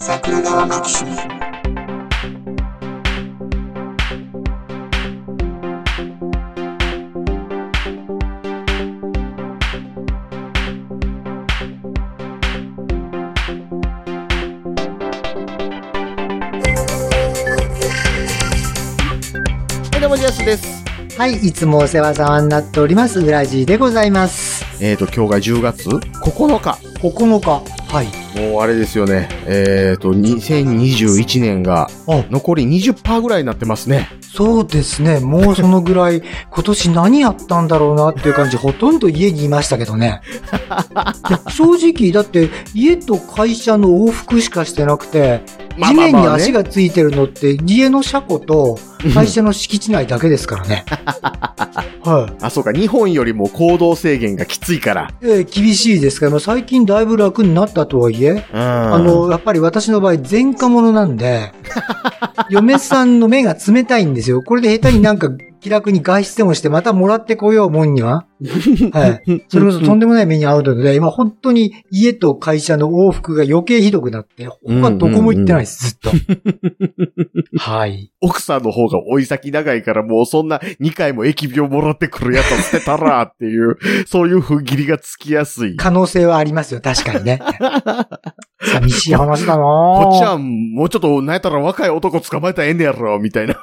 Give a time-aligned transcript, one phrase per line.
[0.00, 1.16] 桜川マキシムは
[19.96, 20.84] い、どうも、ジャスです。
[21.18, 24.64] はい、いつもお世話様になっております、ウラジーでございます。
[24.80, 26.78] えっ、と、今日が10月？9日。
[27.00, 27.77] 9日。
[27.88, 28.08] はい。
[28.38, 29.28] もうあれですよね。
[29.46, 34.10] えっ、と、2021年があ、残り20%ぐらいになってますね。
[34.20, 35.20] そうですね。
[35.20, 40.20] もうそのぐらい、 今年何やったんだろうなっていう感じ、ほとんど家にいましたけどね。
[41.48, 45.40] 正直、だって、家と会社の往復しかしてなくて、
[45.86, 48.78] 地面に足がついてるのって、家の車庫と
[49.14, 50.84] 会社の敷地内だけですからね。
[52.04, 52.32] はい。
[52.42, 55.10] あ、そうか、日本よりも行動制限がきついから。
[55.22, 58.60] えー厳しいですけど、最近だいぶ楽になったとはいえ、うん。
[58.60, 61.52] あの、やっぱり私の場合、前科者なんで、
[62.50, 64.42] 嫁さんの目が冷たいんですよ。
[64.42, 65.28] これで下手になんか
[65.60, 68.26] 気楽に外出でもして、またもらってこようもんには？
[68.92, 69.44] はい。
[69.48, 76.10] それこそとんでもない目に遭うので、今本当に家と会社の往復が余計ひどくなって、他どこも行ってないです、ずっと。
[77.58, 78.12] はい。
[78.20, 85.76] 奥さんの方が追い先長いから、もうそんな2回も疫病もらってくるやつを捨てたらっていう、 そういう踏ん切りがつきやすい。
[85.76, 87.40] 可能性はありますよ、確かにね。
[88.62, 93.56] 寂しい話だなこっちはもうちょっと、なんやったら若い男捕まえたらええねやろ、みたいな。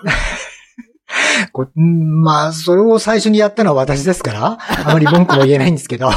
[1.51, 6.09] こうんまあ、それを最初にやったのは私ですから、あまり文句も言えないんですけど。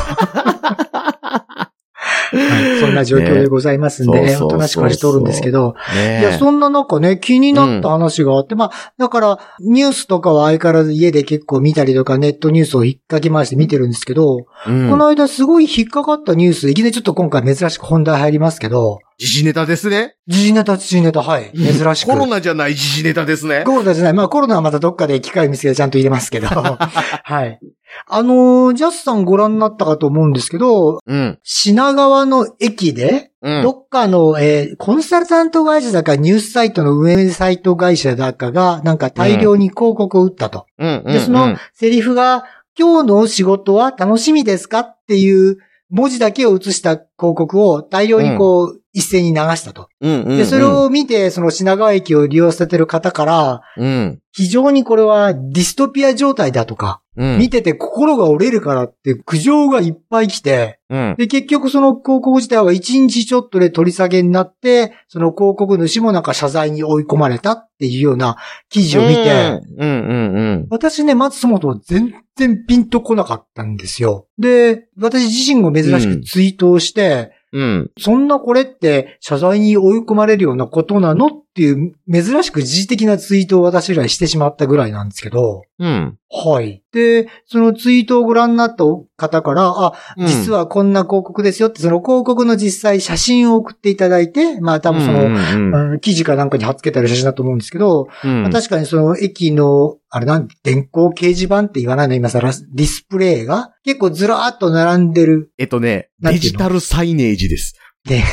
[2.30, 14.90] はい、そんな状況でございますんで、ねおとなしくはしておるんですけど、ねいや、そんな中ね、気になった話があって、まあ、だから、ニュースとかは相変わらず家で結構見たりとか、ネットニュースを引っかき回して見てるんですけど、うん。
[14.90, 20.14] この間すごい引っかかったニュース、いきなりちょっと今回珍しく本題入りますけど、時事ネタですね。
[20.28, 22.08] 時事ネタ、時事ネタ、はい、珍しく。
[22.08, 23.64] コロナじゃない時事ネタですね。
[23.66, 24.12] コロナじゃない。
[24.12, 26.46] まあコロナはまたどっかで機会見つけてちゃんと入れますけど。
[26.46, 27.58] はい。
[28.06, 31.38] あのージャスさんご覧になったかと思うんですけど、うん。
[31.42, 33.62] 品川の駅で、うん。
[33.64, 40.66] どっかの、えーコンサルタント会社だかニュースサイトの運営サイト会社だかが、なんか大量に広告を打ったと。
[40.78, 41.02] うん。
[41.04, 41.12] うん。
[41.12, 42.44] で、そのセリフが、
[42.78, 45.56] 今日の仕事は楽しみですかっていう
[45.90, 49.88] 文字だけを写した広告を大量にこう、一斉に流したと。
[50.00, 50.22] うん。
[50.22, 50.36] うん。
[50.36, 54.20] で、それを見て、その品川駅を利用されてる方から、うん。
[54.32, 57.38] 非常にこれはディストピア状態だとか、うん。
[57.38, 61.14] 見てて心が折れるからって苦情がいっぱい来て、うん。
[61.16, 68.36] で、結局その広告自体は1日ちょっとで取り下げになって、その広告主もなんか謝罪に追い込まれたっていうような
[68.68, 69.86] 記事を見て、うん。
[69.86, 70.34] うん。
[70.34, 70.66] うん。
[70.70, 74.26] 私ね、松本全然ピンとこなかったんですよ。
[74.38, 77.90] で、私自身も珍しくツイートをして、うん。
[77.98, 86.16] そんなこれって謝罪に追い込まれるようなことなのっていう珍しく時事的なツイートを私らしてしまったぐらいなんですけど、うん。
[86.30, 86.84] はい。
[86.92, 88.84] で、そのツイートをご覧になった
[89.16, 95.92] 方から、あ、実はこんな広告ですよって、その広告の実際写真を送っていただいて、まあ多分その、うん。
[95.92, 98.42] うん記事かなんかに貼っ付けてある写真だと思うんですけど、うん。
[98.42, 105.50] まあ確かにその駅の、あれなん、電光掲示板って言わないの今更、ディスプレイが結構ずらーっと並んでる。
[105.58, 107.74] えっとね、デジタルサイネージです。
[108.08, 108.24] で、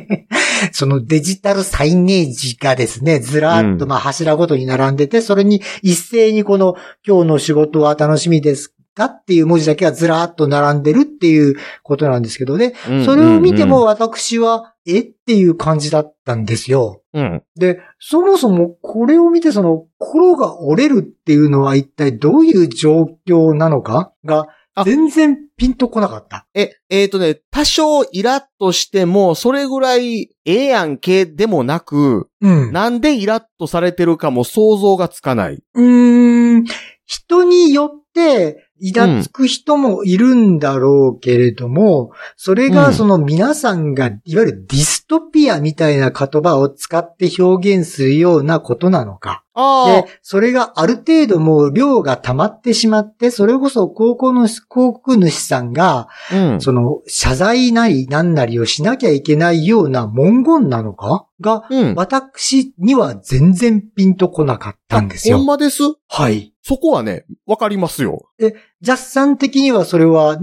[0.72, 12.74] そのデジタルサイネージがですね、ずらーっとうんまあ柱ごとに並んでて、それに一斉にこの今日の仕事は楽しみですかっていう文字だけがずらーっと並んでるっていうことなんですけどね。
[13.04, 17.02] それを見ても、私は、えっていう感じだったんですよ。
[17.12, 17.42] うん。
[17.56, 24.46] で、そもそもこれを見てその心が折れるっていうのは一体どういう状況なのかがあ
[24.84, 26.46] 全然ピンとこなかった。
[26.54, 32.72] え、えっ、とね、多少イラッとしても、それぐらいええやんけでもなく、うん。
[32.72, 35.62] なんでイラッとされてるかも想像がつかない。
[35.74, 36.64] うーん、
[37.06, 49.44] 人によって、イラつく人もいるんだろうけれども、それうんがその皆さんが、いわゆるディストピアみたいな言葉を使って表現するようなことなのか。
[49.58, 56.60] あで、それがある程度もう量が溜まってしまって、それこそ高校の広告主さんが、あ、うん。
[56.60, 61.26] その謝罪なり何なりをしなきゃいけないような文言なのか？
[61.40, 61.94] が、うん。
[61.94, 65.46] 私には全然ピンとこなかったんですよほん。
[65.46, 65.82] まです？
[66.08, 66.52] はい。
[66.62, 68.28] そこはね、わかりますよ。
[68.82, 70.40] ジャッサン的にはそれはん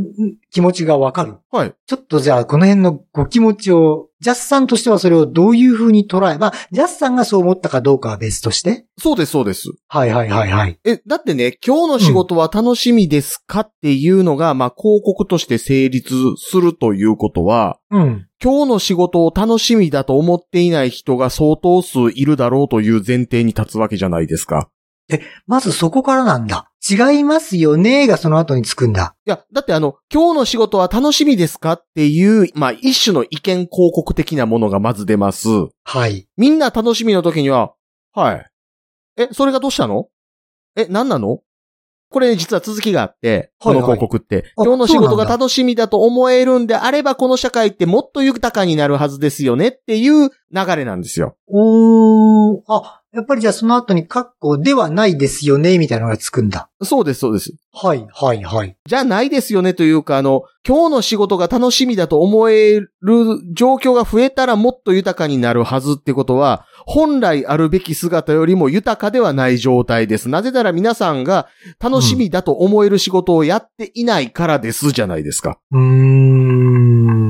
[0.49, 1.35] 気持ちがわかる。
[1.51, 1.73] はい。
[1.85, 8.85] ちょっとじゃあこの辺のご気持ちを、ジャッサンとしてはそれをどういう風に捉え、まあ、ジャッサンがそう思ったかどうかは別として。
[8.97, 9.69] そうです、そうです。
[9.87, 10.79] はいはいはいはい。
[10.85, 18.27] え、だってね、今日の仕事は楽しみですかっていうのが、まあ、広告として成立するということは、うん。
[18.41, 24.69] 今日の仕事を楽しみだと思っていない人が相当数いるだろうという前提に立つわけじゃないですか。
[25.47, 26.69] まずそこからなんだ。
[26.89, 29.15] 違いますよねがその後につくんだ。
[29.25, 35.47] いや、だってあの、今日の仕事は楽しみですかっていう、まあ、一種の意見広告的なものがまず出ます。
[35.83, 36.27] はい。
[36.35, 37.73] みんな楽しみの時には、
[38.13, 38.45] はい。
[39.17, 40.07] え、それがどうしたの？
[40.75, 41.39] え、何なの？
[42.09, 44.51] これ実は続きがあって、この広告って。
[44.57, 51.37] あ今日の仕事が楽しみだと思えるんであれば、この社会ってもっと豊かになるはずですよねっていう流れなんですよ。
[51.47, 56.69] おー、あ、やっぱりじゃあその後にカッコではないですよね、みたいなのがつくんだ。
[56.81, 57.53] そうです、そうです。
[57.71, 58.75] はい、はい、はい。
[58.87, 62.89] じゃないですよねというか、あの、今日の仕事が楽しみだと思える
[63.53, 70.27] 状況が増えたらもっと豊かになるはずってことは、本来あるべき姿よりも豊かではない状態です。
[70.27, 71.47] なぜなら皆さんが
[71.79, 75.59] 楽しみだと思える仕事をやっていないからですじゃないですか。
[75.71, 77.22] うーん。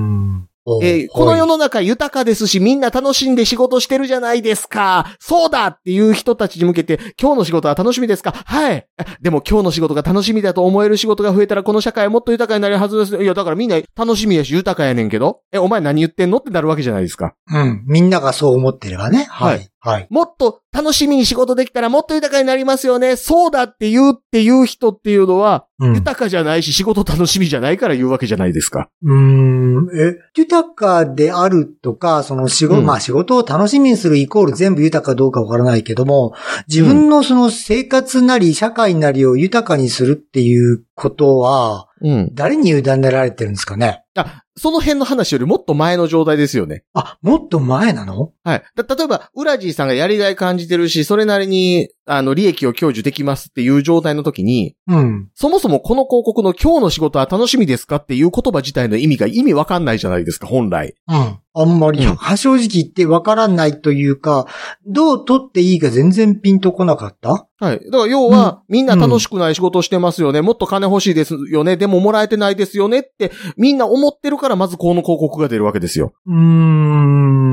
[0.65, 5.15] おえーこの世の、の中豊かですし、みんな楽しんで仕事してるじゃないですか。
[5.19, 8.31] そうだっていう人たちに向けて、今日の仕事は楽しみですか？
[8.31, 8.87] はい。
[9.21, 13.21] でも今日の仕事が楽しみだと思える仕事が増えたら、この社会はもっと豊かになるはずです。
[13.21, 16.37] いや、だからみんな楽しみやし豊かやねんけど、え、お前何言ってんの？
[16.37, 17.35] ってなるわけじゃないですか。
[17.51, 17.83] うん。
[17.85, 19.27] みんながそう思ってればね。
[19.29, 20.07] ははいい、はい。
[20.09, 23.17] もっと楽しみに仕事できたらもっと豊かになりますよね。
[23.17, 25.95] そうだって言うっていう人っていうのは、うん。
[25.95, 28.89] 豊かじゃないし仕事楽しみじゃないから言うわけじゃないですか。
[29.03, 29.89] うーん。
[29.93, 36.33] え、豊かであるとか、その仕事、うんまあ仕事を楽しみにするイコール全部豊かどうかわからないけども、
[36.69, 42.29] 自分のその生活なり社会なりを豊かにするっていうことは、うん。
[42.33, 44.03] 誰に委ねられてるんですかね？
[44.15, 46.83] あ、その辺の話よりもっと前の状態ですよね。
[46.93, 48.31] あ、もっと前なの？
[48.43, 48.63] はい。
[48.75, 55.29] だ例えば、ウラジーさんがやりがい感じてるし、それなりに、あの、利益を享受できますっていう状態の時に、うん。
[55.35, 60.95] そもそもこの広告の今日の仕事は楽しみですかっていう言葉自体の意味が意味わかんないじゃないですか、本来。
[61.07, 61.39] うん。
[61.55, 64.47] あんまり、うん正直言ってわからないというか、
[64.85, 67.47] どう取っていいか全然ピンとこなかった？
[67.59, 67.79] はい。
[67.85, 70.41] だから要は、みんな楽しくない仕事してますよね。
[70.41, 71.77] もっと金欲しいですよね。
[71.77, 76.13] でももらえてないですよねって、みんな思ってるから、まずこの広告が出るわけですよ。
[76.25, 77.52] うーん。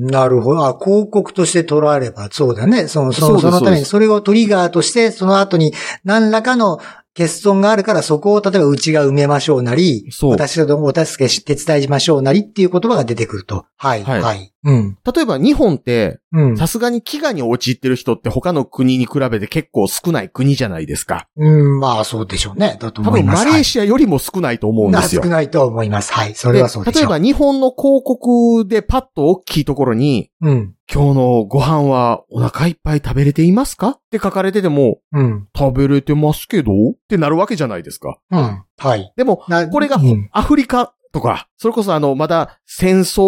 [0.00, 0.64] なるほど。
[0.64, 2.88] あ、広告として捉えれば、そうだね。
[2.88, 5.74] その、その、そのために、それをトリガーとして、その後に
[6.04, 6.80] 何らかの
[7.20, 13.66] 欠損があるから、そこを例えばうちが埋めましょうなり、そう私とお助けし、手伝いましょうなりっていう言葉が出てくると。
[13.76, 14.02] はい。
[14.02, 14.52] ははいい。
[14.64, 14.98] うん。
[15.14, 16.56] 例えば日本って、うん。
[16.56, 21.28] さすがに飢餓に陥ってる人って他の国に比べて結構少ない国じゃないですか。
[21.36, 22.78] うん、まあそうでしょうね。
[22.80, 23.46] だと多分思います。
[23.46, 25.28] マレーシアよりも少ないと思うんですよ少。
[25.28, 26.12] ないと思います。
[26.12, 26.34] はい。
[26.34, 27.02] それはそうでしょう。
[27.02, 30.74] 例えば日本の広告でパッと大きいところに、うん。
[30.92, 33.90] 今日のご飯はお腹いっぱい食べれていますか？
[33.90, 35.48] って書かれてても、うん。
[35.56, 36.72] 食べれてますけど？
[36.72, 38.18] ってなるわけじゃないですか。
[38.32, 38.64] うん。
[38.76, 39.12] はい。
[39.16, 43.20] でも、なこれがうんアフリカとか、それこそあの、まだ戦争、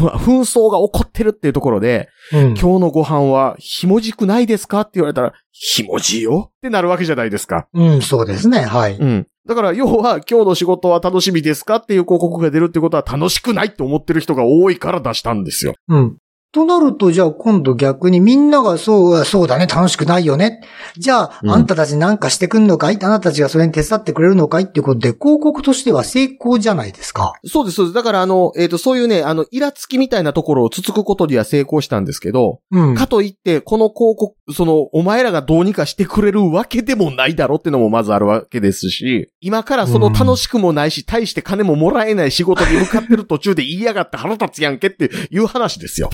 [0.16, 2.40] 紛争が起こってるっていうところで、うん。
[2.54, 4.80] 今日のご飯はひもじくないですか？
[4.80, 6.52] って言われたら、ひもじいよ？
[6.56, 7.68] ってなるわけじゃないですか。
[7.74, 8.60] うん、そうですね。
[8.60, 8.96] はい。
[8.96, 9.26] うん。
[9.46, 11.76] だから、要は、今日の仕事は楽しみですか？
[11.76, 15.74] っていう広告が出るってことは楽しくないって思ってる人が多いから出したんですよ。
[15.88, 16.16] うん。
[16.52, 20.62] となると、じゃあ今度逆にみんながそう、そうだね、楽しくないよね。
[20.96, 22.98] じゃあ、うんあんたたちなんかしてくんのかい？
[23.02, 24.64] あなたたちがそれに手伝ってくれるのかい？
[24.64, 27.32] っていうことで、広告としては成功じゃないですか。
[27.44, 27.94] そうです、そうです。
[27.94, 32.94] だから、あの、えっ、と、そういうね、あの、イラつきみたいなところをつつくことには成功したんですけど、うん。
[32.94, 46.10] かといって、この広告、その、お前らがどうにかしてくれるわけでもないだろってのもまずあるわけですし、今からその楽しくもないし、大して金ももらえない仕事に向かってる途中で言いやがって腹立つやんけっていう話ですよ。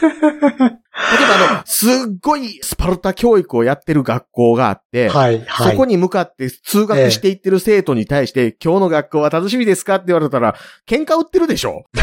[0.00, 5.72] 例えばあの、すっごいスパルタ教育をやってる学校があって、はい、はい。
[5.72, 10.54] そこに向かって通学していってる生徒に対して、今日の学校は楽しみですかって言われたら、
[10.86, 11.84] 喧嘩売ってるでしょ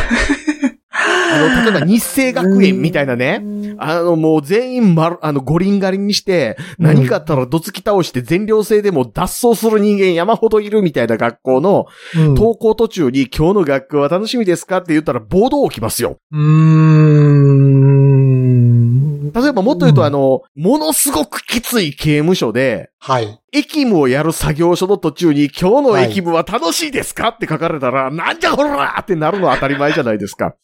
[0.98, 3.44] あの、例えば日生学園みたいなね、
[3.78, 16.18] あの、もう全員まる、あの、五輪狩りにして、うん何かあったらどつき倒して全寮制でも脱走する人間山ほどいるみたいな学校の登校途中に今日の学校は楽しみですかって言ったら暴動起きますよ。
[16.32, 17.05] ーん。
[19.36, 23.40] 例えばもっと言うとうんあの、ものすごくきつい刑務所で、はい。
[23.52, 27.30] 駅務をやる作業所の途中に今日の駅務は楽しいですか？
[27.30, 30.56] って書かれたら、なんじゃほらーってなるのは当たり前じゃないですか。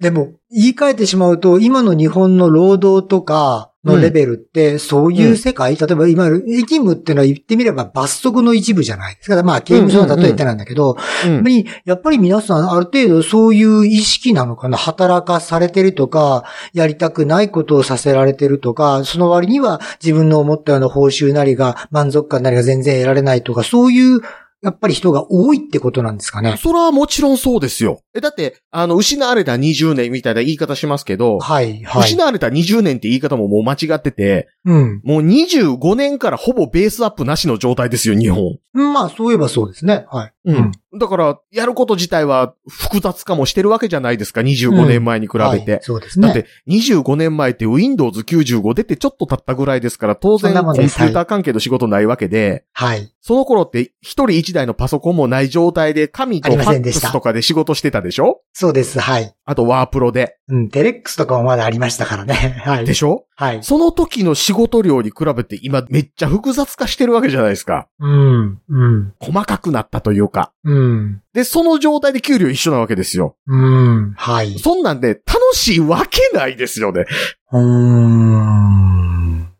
[0.00, 9.42] でも、言い換えてしまうと、今の日本の労働とかのレベルって、そういう世界、例えば今、役務っていうのは言ってみれば罰則の一部じゃないですか。
[9.42, 11.42] まあ、刑務所の例えてなんだけど、うん。
[11.42, 24.20] にやっぱり皆さんある程度そういう意識なのかな働かされてるとか、やりたくないことをさせられてるとか、その割には自分の思ったような報酬なりが満足感なりが全然得られないとか、そういう、
[24.60, 26.56] やっぱり人が多いってことなんですかね。
[26.58, 28.02] それはもちろんそうですよ。
[28.14, 32.02] え、だって、あの、失われた20年みたいな言い方しますけど、はい、はい。
[32.02, 35.00] 失われた20年って言い方ももう間違ってて、うん。
[35.04, 38.58] もう25年からほぼベースアップなしの状態ですよ、日本。
[38.72, 40.06] まあ、そういえばそうですね。
[40.10, 40.32] はい。
[40.46, 40.72] うん。
[40.98, 45.80] だから、やること自体は複雑化もしてるわけじゃないですか、25年前に比べはいて。
[45.82, 46.28] そうですね。
[46.28, 53.12] だって、25年前って Windows 95出てちょっと経ったぐらいですから、当然コンピューター関係の仕事ないわけで、はい。
[53.20, 58.40] その頃って一人一台のパソコンもない状態で、紙とファックスとかで仕事してたでしょ？
[58.52, 59.00] そうです。
[59.00, 59.34] はい。
[59.44, 60.36] あとワープロで。
[60.48, 60.68] うん。
[60.68, 62.34] テレックスとかもまだありましたからね。
[62.64, 62.84] はい。
[62.84, 63.24] でしょ？
[63.36, 63.62] はい。
[63.62, 67.88] その時の仕事量に比べて今めっちゃ複雑化してるわけじゃないですか。
[68.00, 68.58] うん。
[68.68, 69.14] うん。
[69.20, 70.52] 細かくなったというか。
[70.64, 71.22] うん。
[71.32, 73.36] で、その状態で給料一緒なわけですよ。
[73.46, 74.14] うん。
[74.16, 74.58] はい。
[74.58, 77.04] そんなんで楽しいわけないですよね。
[77.52, 78.97] うーん。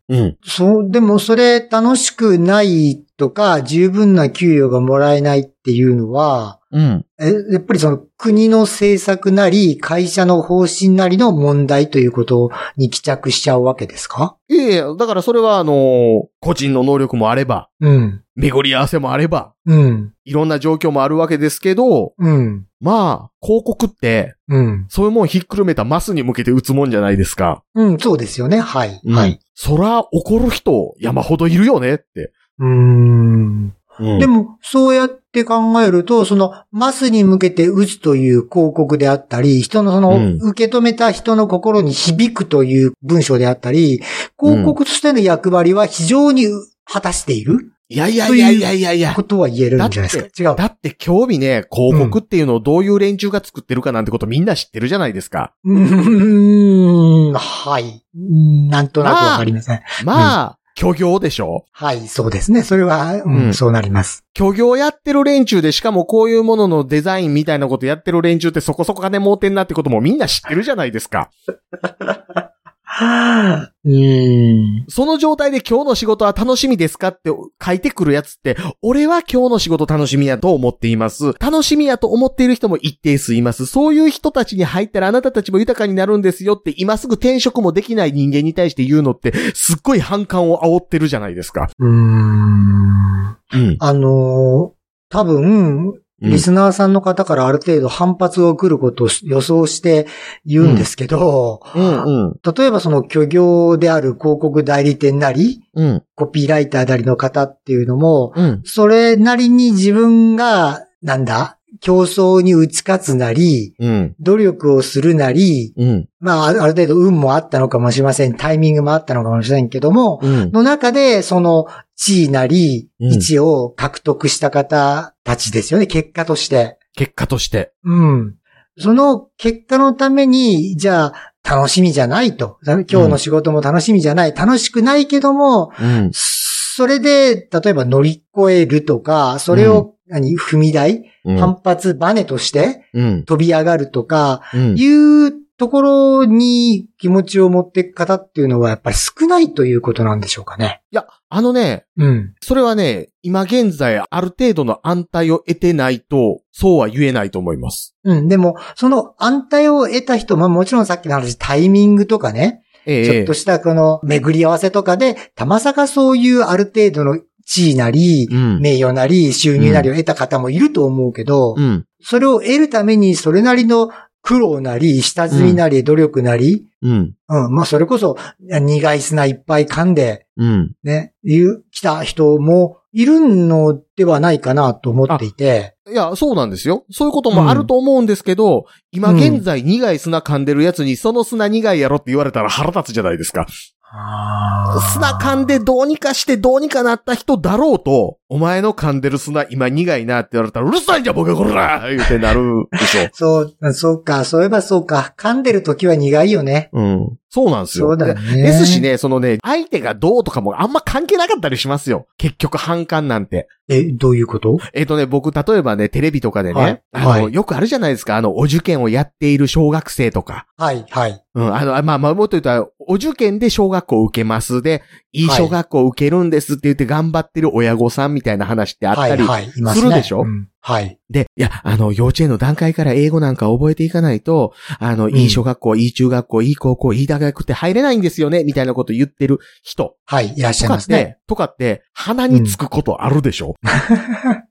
[0.09, 0.38] うん。
[0.43, 7.05] そう、でもそれ楽しくないとか、十分な給与がもらえないっていうのは、うん。
[7.19, 14.37] え、やっぱりその国の政策なり、会社の方針なりの問題ということに帰着しちゃうわけですか？
[14.49, 18.23] いやいや、だからそれはあのー個人の能力もあれば、うん。
[18.37, 20.12] 巡り合わせもあれば、うん。
[20.25, 22.67] いろんな状況もあるわけですけど、うん。
[22.81, 24.87] まあ、広告って、うん。
[24.89, 27.63] そういうもんひっくるめたマスに向けて打つもんじゃないですか。
[27.75, 28.61] うん、そうですよね。
[28.61, 29.01] はい。
[29.07, 29.41] はい。。
[29.55, 32.33] そら、怒る人山ほどいるよねって。
[32.59, 33.75] うーん。
[34.01, 44.01] うんでも、そうやって考えると、その、マスに向けて打つという広告であったり、人のその、うん受け止めた人の心に響くという文章であったり、
[44.39, 46.47] 広告としての役割は非常に
[46.85, 49.23] 果たしているいやいやいやいやいやいやこ。
[49.23, 50.50] とは言えるんじゃないですか？
[50.50, 50.57] 違う。
[50.57, 55.54] だって興味ね、広告っていうのをどういう連中が作ってるかなんてことみんな知ってるじゃないですか。
[55.64, 58.04] うーん、はい。
[58.14, 59.80] うんなんとなくわかりません。
[60.04, 61.64] まあ、虚業でしょ？
[61.73, 62.62] はい、そうですね。
[62.62, 64.23] それは、うんうんそうなります。
[64.37, 71.30] 虚業やってる連中で、しかもこういうもののデザインみたいなことやってる連中ってそこそこ金儲てんなってこともみんな知ってるじゃないですか。
[73.00, 74.85] うーん。
[74.88, 77.31] その状態で今日の仕事は楽しみですかって
[77.64, 81.35] 書いてくるやつって、俺は今日の仕事楽しみやと思っています。
[81.40, 83.67] 楽しみやと思っている人も一定数います。
[83.67, 91.69] そういう人たちに入ったらあなたたちも豊かになるんですよって今すぐ転職もできない人間に対して言うのって、すっごい反感を煽ってるじゃないですか。
[91.78, 93.37] うーん。
[93.52, 93.76] うん。
[93.81, 94.78] あのー
[95.11, 100.07] 多分、リスナーさんの方からある程度反発が来ることを予想して
[100.45, 102.41] 言うんですけど、うんうん。
[102.57, 106.03] 例えばその虚業である広告代理店なり、うん。
[106.17, 108.63] コピーライターなりの方っていうのも、うん。
[108.65, 114.15] それなりに自分が、なんだ、競争に打ち勝つなり、うん。
[114.21, 116.09] 努力をするなり、うん。
[116.21, 118.37] まあ、ある程度運もあったのかもしれません。
[118.37, 120.51] タイミングもあったのかもしれんけども、うん。
[120.53, 126.79] の中で、その地位なり、うん位置を獲得した方たちですよね、結果として。
[126.95, 127.73] 結果として。
[127.85, 128.35] うん。
[128.79, 132.59] その結果のために、じゃあ、楽しみじゃないと。
[132.65, 134.35] 今日の仕事も楽しみじゃない。
[134.35, 136.11] 楽しくないけども、うん。
[136.13, 141.38] それで、例えば乗り越えるとか、それを、何、踏み台、うん。
[141.38, 142.85] 反発バネとして？
[142.95, 143.25] うん。
[143.25, 144.75] 飛び上がるとか、うん。
[144.77, 150.83] いうところに気持ちを持っていく方っていうのはやっぱり少ないということなんでしょうかね。
[150.93, 152.35] いや、あのね、うん。
[152.41, 157.97] それはね、今現在ある程度の安泰を得てないと、そうは言えないと思います。
[158.05, 158.29] うん。
[158.29, 168.61] でも、その安泰を得た人、まあもちろんさっきの話、タイミングとかね、ええちょっとしたこの巡り合わせとかで、たまさかそういうある程度の地位なり、うん。
[168.61, 171.87] 名誉なり、収入なりを得た方もいると思うけど、うん。
[172.02, 173.90] それを得るためにそれなりの
[174.21, 177.14] 苦労なり、下積みなり、努力なり、うん。
[177.28, 180.73] うん、まあそれこそ苦い砂いっぱい噛んで、うん。
[180.85, 186.85] ね、いう、来た人もいるのではないかなと思っていて、いや、そうなんですよ。
[186.90, 193.47] そういうこともあると思うんですけど、今現在苦い砂噛んでるやつに、その砂苦いやろって言われたら腹立つじゃないですか。
[193.90, 203.09] 砂噛んでどうにかしてどうにかなった人だろうと、お前の噛んでる砂今苦いなって言われたら、うるさいんじゃボケこら言うてなるでしょ。
[203.14, 205.14] そう、そうか、そういえばそうか。
[205.16, 206.68] 噛んでる時は苦いよね。
[206.75, 207.18] うん。
[207.30, 207.87] そうなんですよ。
[207.88, 208.37] そうだよね。
[208.37, 208.80] でですし。
[208.80, 212.07] ね、そのね、相手がどうとかもあんま関係なかったりしますよ。
[212.18, 213.49] 結局反感なんて。
[213.71, 214.59] え、どういうこと？
[214.73, 220.47] えっ、とね、僕、例えばね、テレビとかでね、はいあの、はいよくあるじゃないですか、あの、お受験をやっている小学生とか。
[220.57, 221.23] はい、はい。
[221.38, 224.61] うん、あの、あまあ、まあ、もっと言うと、お受験で小学校を受けます。
[224.62, 229.23] で、いい小学校を受けるんですって言って頑張ってる親御さんみたいな話ってあったり。
[229.23, 229.52] はい、はい。
[229.57, 230.23] いまするでしょ？
[230.23, 230.99] うんはい。
[231.09, 241.18] で、いや、あの、幼稚園の段階から英語なんか覚えていかないと、あの、んいい小学校、いい中学校、いい高校、いい大学って入れないんですよね、みたいなこと言ってる人はい、いらっしゃいますね。
[241.26, 244.42] とかって、鼻につくことあるでしょ、うん、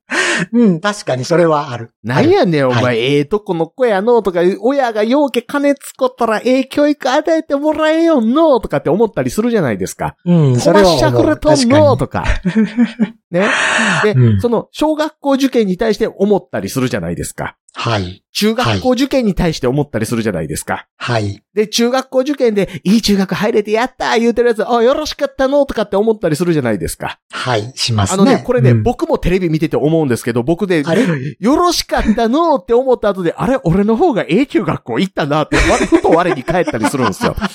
[0.81, 1.91] 確かにそれはある。
[2.03, 10.15] なんやねん、おは前、ええとこの子やのとか、親がようけ金つこったら、ええ教育与えてもらえよんのとかって思ったりするじゃないですか。
[10.25, 12.25] うん、それはしちゃくれとんのとか。
[13.31, 13.47] ね。
[14.03, 17.57] で、うんその、小学校受験に対して思ったりするじゃないですか。
[17.73, 20.87] はい、中学校受験に対して思ったりするじゃないですか。
[20.97, 21.43] はい。
[21.53, 27.19] で、中学校受験で、いい中学入れてやったー言うてるやつ、あ、よろしかったのとかって思ったりするじゃないですか。
[27.31, 28.21] はい、しますね。
[28.21, 31.05] あのね、これね、うん僕もテレビ見てて思うんですけど、僕で、あれ？
[31.39, 33.59] よろしかったのって思った後で、あれ？
[33.63, 37.35] 俺の方が A 中学校行ったなって、わふと我に返ったりするんですよ。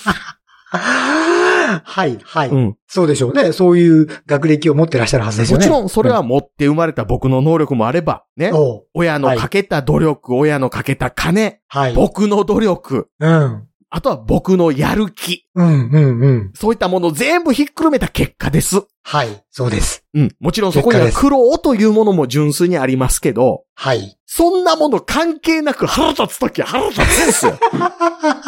[1.85, 2.77] はい、はい、うん。
[2.87, 3.53] そうでしょうね。
[3.53, 5.67] そういう学歴を持ってらっしゃるはずですよね。
[5.67, 8.53] もちろん、それは持って生まれた僕の能力もあれば、ね
[8.95, 11.95] 親のかけた努力、親のかけた金、はい。
[11.95, 13.67] 僕の努力、うん。
[13.95, 16.51] あとは僕のやる気、うん、うん、うん。
[16.55, 18.81] そういったものを全部ひっくるめた結果です。
[19.03, 20.07] はい、そうです。
[20.15, 20.35] うん。
[20.41, 24.17] もちろんそこには結苦労というものも純粋にありますけど、はい。
[24.25, 27.59] そんなもの関係なく腹立つときは腹立つんですよ。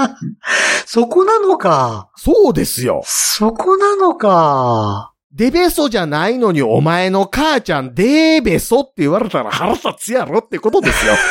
[0.86, 2.08] そこなのか。
[2.16, 3.02] そうですよ。
[3.04, 5.12] そこなのか。
[5.30, 11.12] デベソじゃないのにお前の母ちゃんデーベソって言われたら腹立つやろってことですよ。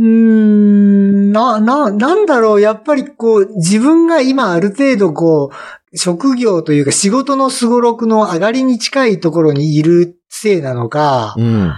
[0.00, 11.72] うーん、な、な、なんだろう、やっぱりこう、自分が今ある程度こう、職業というか仕事の凄録の上がりに近いところにいるせいなのか、うん。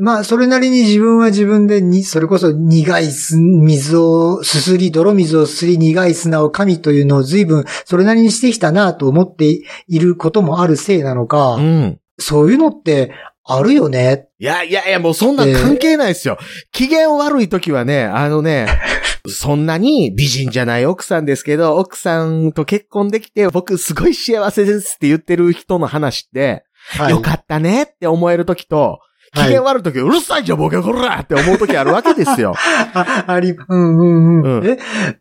[0.00, 12.00] まあ、それなりに自分は自分でに、それこそ苦いす水をすすり、泥水をすすり苦い砂を神というのを随分それなりにしてきたなと思っていることもあるせいなのか、うん。
[12.18, 13.12] そういうのって
[13.50, 14.28] あるよね。
[14.38, 16.38] いやいやいや、もうそんなん関係ないですよ。
[16.70, 18.66] 機嫌悪い時はね、あのね、
[19.26, 27.10] そんなに美人じゃない奥さんですけど、奥さんと結婚できて、僕すごい幸せですって言ってる人の話って、はい。
[27.10, 29.00] よかったねって思える時と、
[29.34, 32.54] 機嫌悪い時、うるさいじゃんボケこらって思う時あるわけですよ。
[32.94, 34.58] あ、あり、うんうんうん。
[34.58, 34.78] うんえ、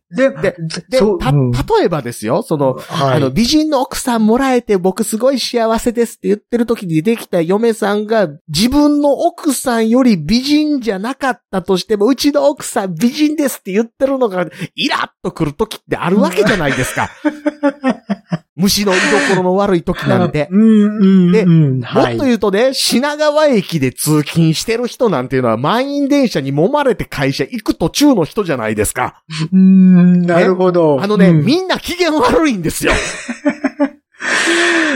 [0.09, 0.55] で、で、
[0.89, 1.31] で、た、
[1.77, 17.09] 例えばですよ、その、はいあの、美人の奥さんもらえて僕すごい幸せですって言ってる時にできた嫁さんが自分の奥さんより美人じゃなかったとしても、うちの奥さん美人ですって言ってるのがイラッとくる時ってあるわけじゃないですか。
[18.57, 18.95] 虫の居
[19.29, 20.47] 所の悪い時なんて。
[20.51, 21.79] うんうんでうん。
[21.79, 29.23] もっはいと言うとね、品川駅で通勤してる人なんていうのは満員電車に揉まれて会社行く途中の人じゃないですか。
[29.53, 30.99] うん、なるほど。
[31.01, 32.91] あのね、うんみんな機嫌悪いんですよ。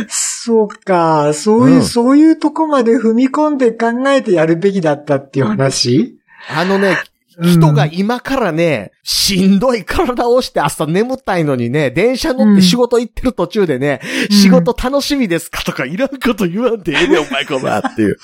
[0.10, 6.17] そうか、そういう、うんそういうとこまで踏み込んで考えてやるべきだったっていう話？
[6.50, 6.97] あのね、
[7.41, 13.99] 人が今からね、しんどい体をして朝眠たいのにね、電車乗って仕事行ってる途中でね、
[14.30, 18.17] うん仕事楽しみですかとかいらんこと言わんでええねん、 お前こらっていう。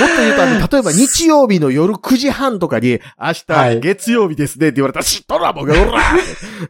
[0.00, 6.00] もっと言うとあの、例えば日曜日の夜9時半とかに、明はい日月曜日ですねって言われたら、知っとらボケおら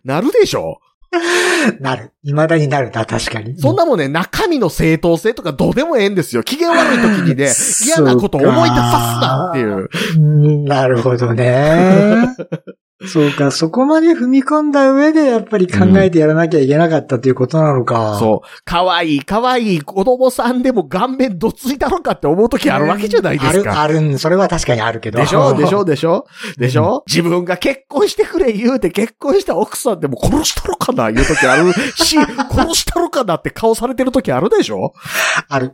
[0.04, 0.80] なるでしょ
[1.80, 2.12] なる。
[2.24, 3.58] 未だになるな、確かに。
[3.58, 6.42] そんなもんね、中身の正当性とかどうでもええんですよ。
[6.42, 7.50] 機嫌悪い時にね、
[7.86, 9.88] 嫌なこと思い出さすなっていう。
[10.16, 12.28] うんなるほどね。
[13.06, 18.16] そうか、そこまで踏み込んだ上でやっぱり考えてやらなきゃいけなかったということなのか。
[18.18, 18.48] そう。
[18.64, 23.82] 可愛い可愛い子供さんでも顔面どついたのかって思う時あるわけじゃないですある、か。
[23.82, 25.18] あるん、それは確かにあるけど。
[25.18, 25.54] でしょ？
[25.58, 25.84] でしょ？
[25.84, 26.26] でしょ？
[26.58, 27.02] でしょ？
[27.06, 32.16] 自分が結婚してくれ言うて結婚した奥さんでも殺したのかな言う時あるし、
[32.50, 34.92] 殺したのかなって顔されてる時あるでしょ、
[35.48, 35.72] ある。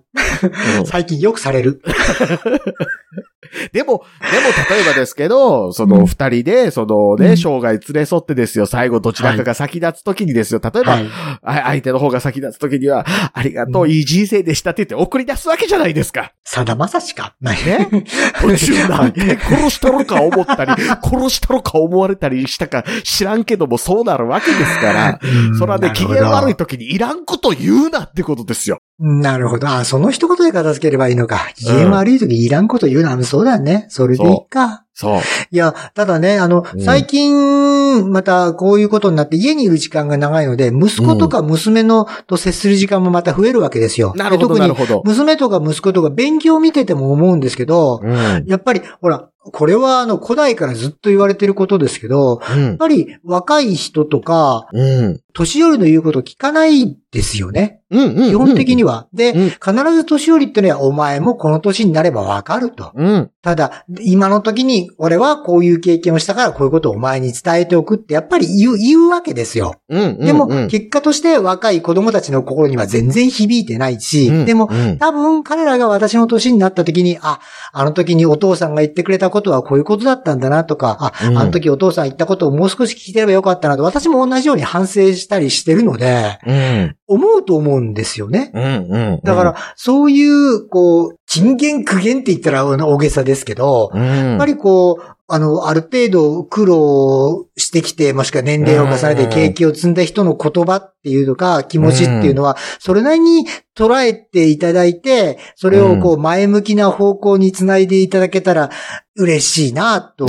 [0.78, 1.82] うん最近よくされる。
[3.72, 11.08] でも、でも例えばですけど、その二人で、そのね、うん生涯連れ添ってですよ、最後どちらかが先立つ時にですよ、例えば、はい。
[11.42, 16.32] あ相手の方が先立つ時には、ありがとう、うんいい人生でしたって言って送り出すわけじゃないですか。
[16.44, 17.34] さだまさしか。
[17.40, 17.50] ね。
[17.90, 18.04] ね
[18.40, 25.20] 途中なんで殺したのか思ったり、殺したのか思われたりしたか知らんけどもそうなるわけですから、
[25.58, 28.78] それはね、機嫌悪い時にいらんこと言うなってことですよ。
[28.98, 29.66] なるほど。
[29.66, 31.48] あ、その一言で片付ければいいのか。
[31.56, 33.22] 機嫌悪い時いらんこと言うな。
[33.24, 33.86] そそうだね。
[33.88, 34.84] それでいいか。
[34.92, 35.20] そう。
[35.50, 44.12] いや、ただね、あの、うん最近、またこういうことになって家にいる時間が長いので、息子とか娘のと接する時間もまた増えるわけですよ。
[44.14, 45.02] なるほど、で特になるほど。
[45.06, 48.44] 娘とか息子とか勉強を見てても思うんですけど、うん。
[48.46, 55.20] やっぱり、ほら、これはあの古代からずっと言われてることですけど、やっぱり若い人とか、うん。
[55.32, 57.80] 年寄りの言うこと聞かないですよね。
[57.90, 58.14] うん。
[58.16, 58.30] うん。
[58.30, 59.08] 基本的には。
[59.12, 62.92] で、うん必ず年寄りってのは、お前もこの年になればわかると。
[62.94, 63.30] うん。
[63.42, 69.74] ただ、今の時に、俺はこういう経験をしたから、こういうことをお前に伝えておくって、やっぱり言う、言うわけですよ。
[69.88, 70.18] うん。
[70.18, 77.40] でも、うん結果として若い子供たちの心には全然響いてないし、うんでも、うん多分彼らが私の年になった時に、あ、
[77.72, 86.96] あの時にお父さんが言ってくれたことはこういうことだったんだなとか、あ、うんあの時お父さん言ったことをもう少し聞いてればよかったなと、私も同じように反省したりしてるので、うん。
[87.06, 88.50] 思うと思うんですよね。
[88.52, 88.62] うん。
[88.62, 89.20] うん。
[89.24, 108.70] だから、そういう、こう、金言苦言って言ったら大げさですけど、うん、やっぱりこう、あの、ある程度苦労してきて、もしくは年齢を重ねて経験を積んだ人の言葉っていうのか、気持ちっていうのは、それなりに捉えていただいて、それをこう前向きな方向につないでいただけたら
[109.16, 110.26] 嬉しいなと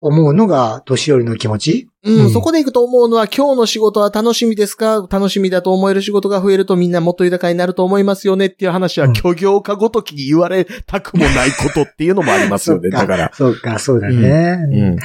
[0.00, 1.88] 思うのが年寄りの気持ち？
[2.04, 2.30] うん、うん。
[2.30, 5.06] そこで行くと思うのは、今日の仕事は楽しみですか？
[5.10, 9.14] 楽しみだと思える仕事が増えるとみんなもっと豊かになると思いますよねっていう話は、うん。
[9.16, 12.90] 虚業家ごときに言われたくもないことっていうのもありますよね。
[12.90, 13.30] だから。
[13.34, 14.58] そうか、そうだね。
[14.70, 14.96] うん。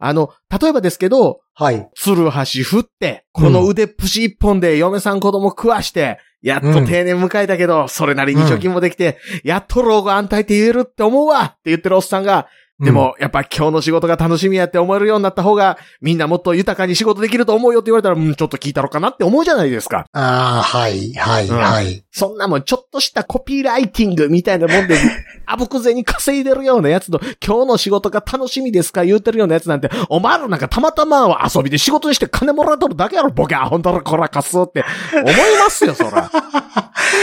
[0.00, 1.88] あの、例えばですけど、はい。
[1.94, 12.48] ツルハシ振って、この腕っぷし一本で嫁さん子供食わして、やっと定年迎えたけど、それなりに貯金もできて、やっと老後安泰って言えるって思うわって言ってるおっさんが、
[12.80, 20.06] でも、やっぱ今日の仕事が楽しみやって思えるようになった方が、みんなもっと豊かに仕事できると思うよって言われたら、うん、ちょっと聞いたろかなって思うじゃないですか。
[20.12, 22.02] ああ、はい、はい、うんはい。
[22.12, 24.96] そんなもん、ちょっとしたコピーライティングみたいなもんで、
[25.46, 29.04] あぶくぜに稼いでるようなやつと、今日の仕事が楽しみですか？
[29.04, 36.30] 言うてるようなやつなんて、お前らなんかたまたま遊びで仕事にして金もらっとるだけやろ、ボケアホンダラこらかすって、思いますよ、そら。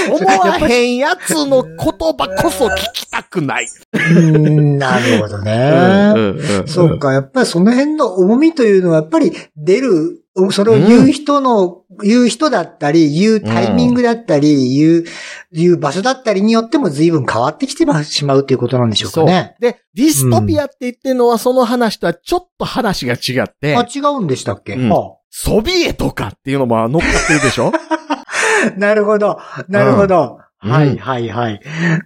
[0.10, 3.68] 思わへんやつの言葉こそ聞きたくない。
[3.94, 6.14] なるほどね。
[6.16, 6.20] う
[6.64, 7.00] んそう。
[7.00, 10.22] か、やっぱりその辺の重みというのは、やっぱり出る、
[10.52, 15.04] それを言う人の、言う人だったり、言うタイミングだったり、言う、
[15.52, 19.24] 言う場所だったりによっても随分変わってきてしまうということなんでしょうか。
[19.24, 19.56] ね。
[19.60, 27.72] で、ディストピアって言ってるのは、その話とはちょっと話が違って、あ、違うんでしたっけ、うんはソビエトかっていうのも乗っかってるでしょ？
[27.72, 29.40] あ なるほど。
[29.68, 30.40] なるほど。
[30.42, 31.62] うんはい、はい、はい。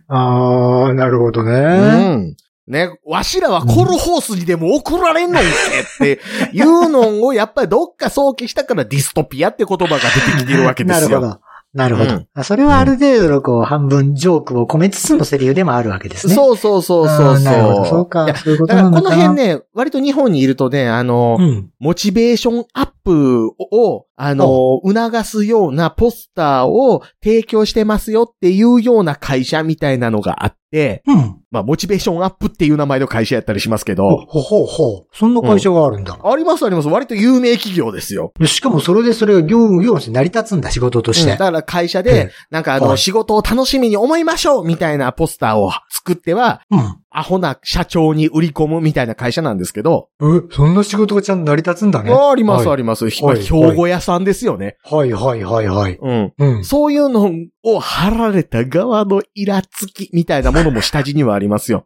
[0.10, 2.16] ああ、なるほどうね。
[2.16, 2.36] ん。
[2.68, 6.22] ね、わしらはコルホースにでも送られんのんけって
[6.54, 11.10] いうのをやっぱりどっか想起したからディストピアって言葉が出てきてるわけですよ。
[11.10, 11.42] なるほど。
[11.74, 12.16] なるほど。
[12.16, 16.36] うんあそれはある程度のこう、半分ジョークを込めつつのセリフでもあるわけですね。
[16.36, 17.28] そうそうそうそうそう。
[17.28, 17.86] あーなるほど。
[17.86, 18.28] そういか。
[18.28, 19.24] やそういうこだからことなのかな。
[19.28, 21.70] の辺ね、割と日本にいるとね、あの、うん。
[21.80, 31.41] モチベーションアップを、あの、促すようなポスターを提供してますよっていうような会社みたいなのがあって、うん。
[31.52, 35.08] まあ、モチベーションアップっていう名前の会社やったりしますけほど、ほほうほう。
[35.12, 36.18] そんな会社があるんだ。
[36.24, 36.88] ありますあります。
[36.88, 38.32] 割と有名企業ですよ。
[38.40, 41.32] でしかもそれでそれが業務、業務として成り立つんだ、仕事として。
[41.32, 46.98] うんだから会社えで、なんかあの、はい仕事を楽しみに思いましょうみたいなポスターを作っては、うん。
[47.14, 52.14] アホな社長に売り込むみたいな会社なんですけど、え、そんな仕事がちゃんと成り立つんだね。
[52.14, 53.04] ありますはいあります。
[53.04, 54.78] はい兵庫屋さんですよね。
[54.84, 55.98] はいはいはいはい。
[56.02, 56.34] うん。
[56.38, 56.64] うん。
[56.64, 57.30] そういうの
[57.64, 61.86] を貼られた側のイラつきみたいなものも下地にはありますよ。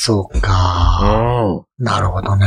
[0.00, 1.64] そうか。
[1.80, 2.46] うなるほどね。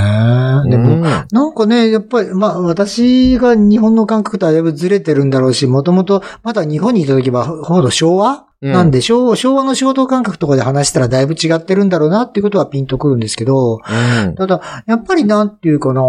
[0.69, 1.01] でも、ん。
[1.01, 14.35] なんかね、やっぱり、まあ、私が日本の感覚とはだいぶずれてるんだろうし、もともと、まだ日本にいた時は、ほど昭和、うんなんで、昭昭和の仕事感覚とかで話したらだいぶ違ってるんだろうなっていうことはピンとくるんですけど、うん。
[14.35, 16.01] ただ、やっぱりなんていうかな、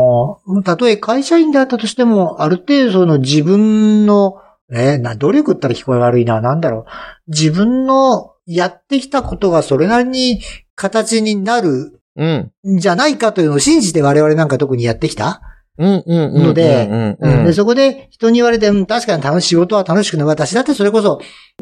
[0.63, 4.37] たとえ会社員であったとしても、ある程度その自分の、
[4.71, 6.85] えーな、努力ったら聞こえ悪いな、なんだろう。
[7.29, 10.41] 自分のやってきたことがそれなりに
[10.75, 12.53] 形になるうん。
[12.67, 15.41] んじゃないかというのを信じて我々なんか特にやってきた。
[15.79, 16.05] うん。
[16.07, 16.35] うん。
[16.35, 16.43] うん。
[16.43, 17.17] のでうん。
[17.19, 20.27] うんで、そこで人に言われて、うん、確かに楽しい仕事は楽しくない。
[20.27, 21.21] 私だってそれこそ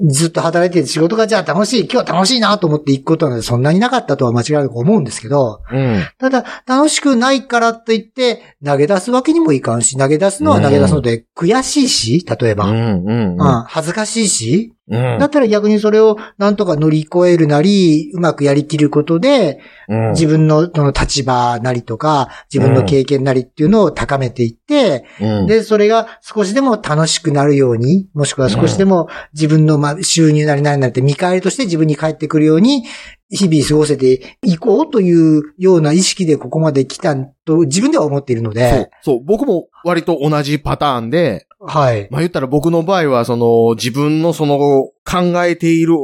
[0.09, 6.03] ずっと働いてて仕事がじゃあ楽しい、今日は楽しいなと思って行くことなんてそんなになかったとは間違いなく思うんですけど、うん。
[6.19, 12.66] ただ楽しくないからといって投げ出すわけにもいかんし、投げ出すのは投げ出すので悔しいし、例えば。
[12.66, 13.05] うん。
[13.05, 13.33] うん。
[13.35, 15.18] うん恥ずかしいし、うん。
[15.18, 20.11] だったら逆にそれをなんとか乗り越えるなり、うまくやりきることで、うん。
[20.11, 32.85] 自分のその立場なりとか、自分の経験なりっていうのを高めていって、うん、で、それが少しでも楽しくなるように、もしくは少しでも自分のまあ収入なり何なりって見返りとして自分に返ってくるように
[33.31, 38.55] 日々過ごせていこうというような意識でここまで来たと自分では思っているのそう。
[38.55, 42.09] で、、そう、僕も割と同じパターンで、はい。
[42.11, 44.59] まあ言ったら僕の場合は、その、自分のその、
[45.05, 45.94] 考えている、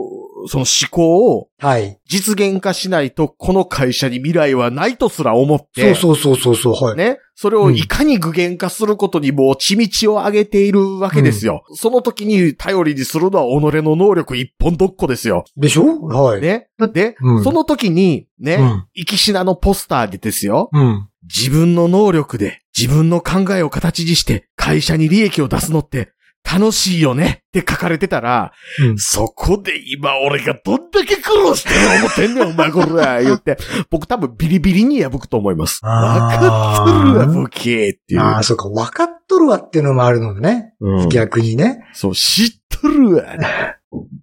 [0.48, 1.98] その思考をはい。
[2.06, 6.96] 実現化しないと、この会社に未来はないとすら思って、そうそうそうそうそう、はい。
[6.96, 7.18] ね。
[7.34, 11.64] それをいかに具現化することにもう血道を上げているわけですよ。
[11.74, 15.44] その時に頼りにするのは己の能力一本どっこですよ。
[15.54, 16.00] でしょ？
[16.00, 16.40] はい。
[16.40, 16.68] ね。
[16.78, 20.70] だで、うんその時に、ね、うん生き品のポスターでですよ。
[20.72, 21.08] うん。
[21.26, 26.12] 自分の能力で自分の考えを形にして会社に利益を出すのって
[26.46, 33.58] 楽しいよねって書かれてたら、うんそこで今俺がどんだけ苦労してる思ってんねん、お前こら、 言って。
[33.90, 35.84] 僕多分ビリビリに破くと思います。
[35.84, 38.20] わかっとるわ、ボケーっていう。
[38.20, 40.74] ああ、そうか、分かっとるわっていうのもあるのね。
[40.80, 41.80] うん逆にね。
[41.92, 43.24] そう、知っとるわ。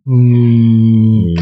[0.05, 1.35] うーん。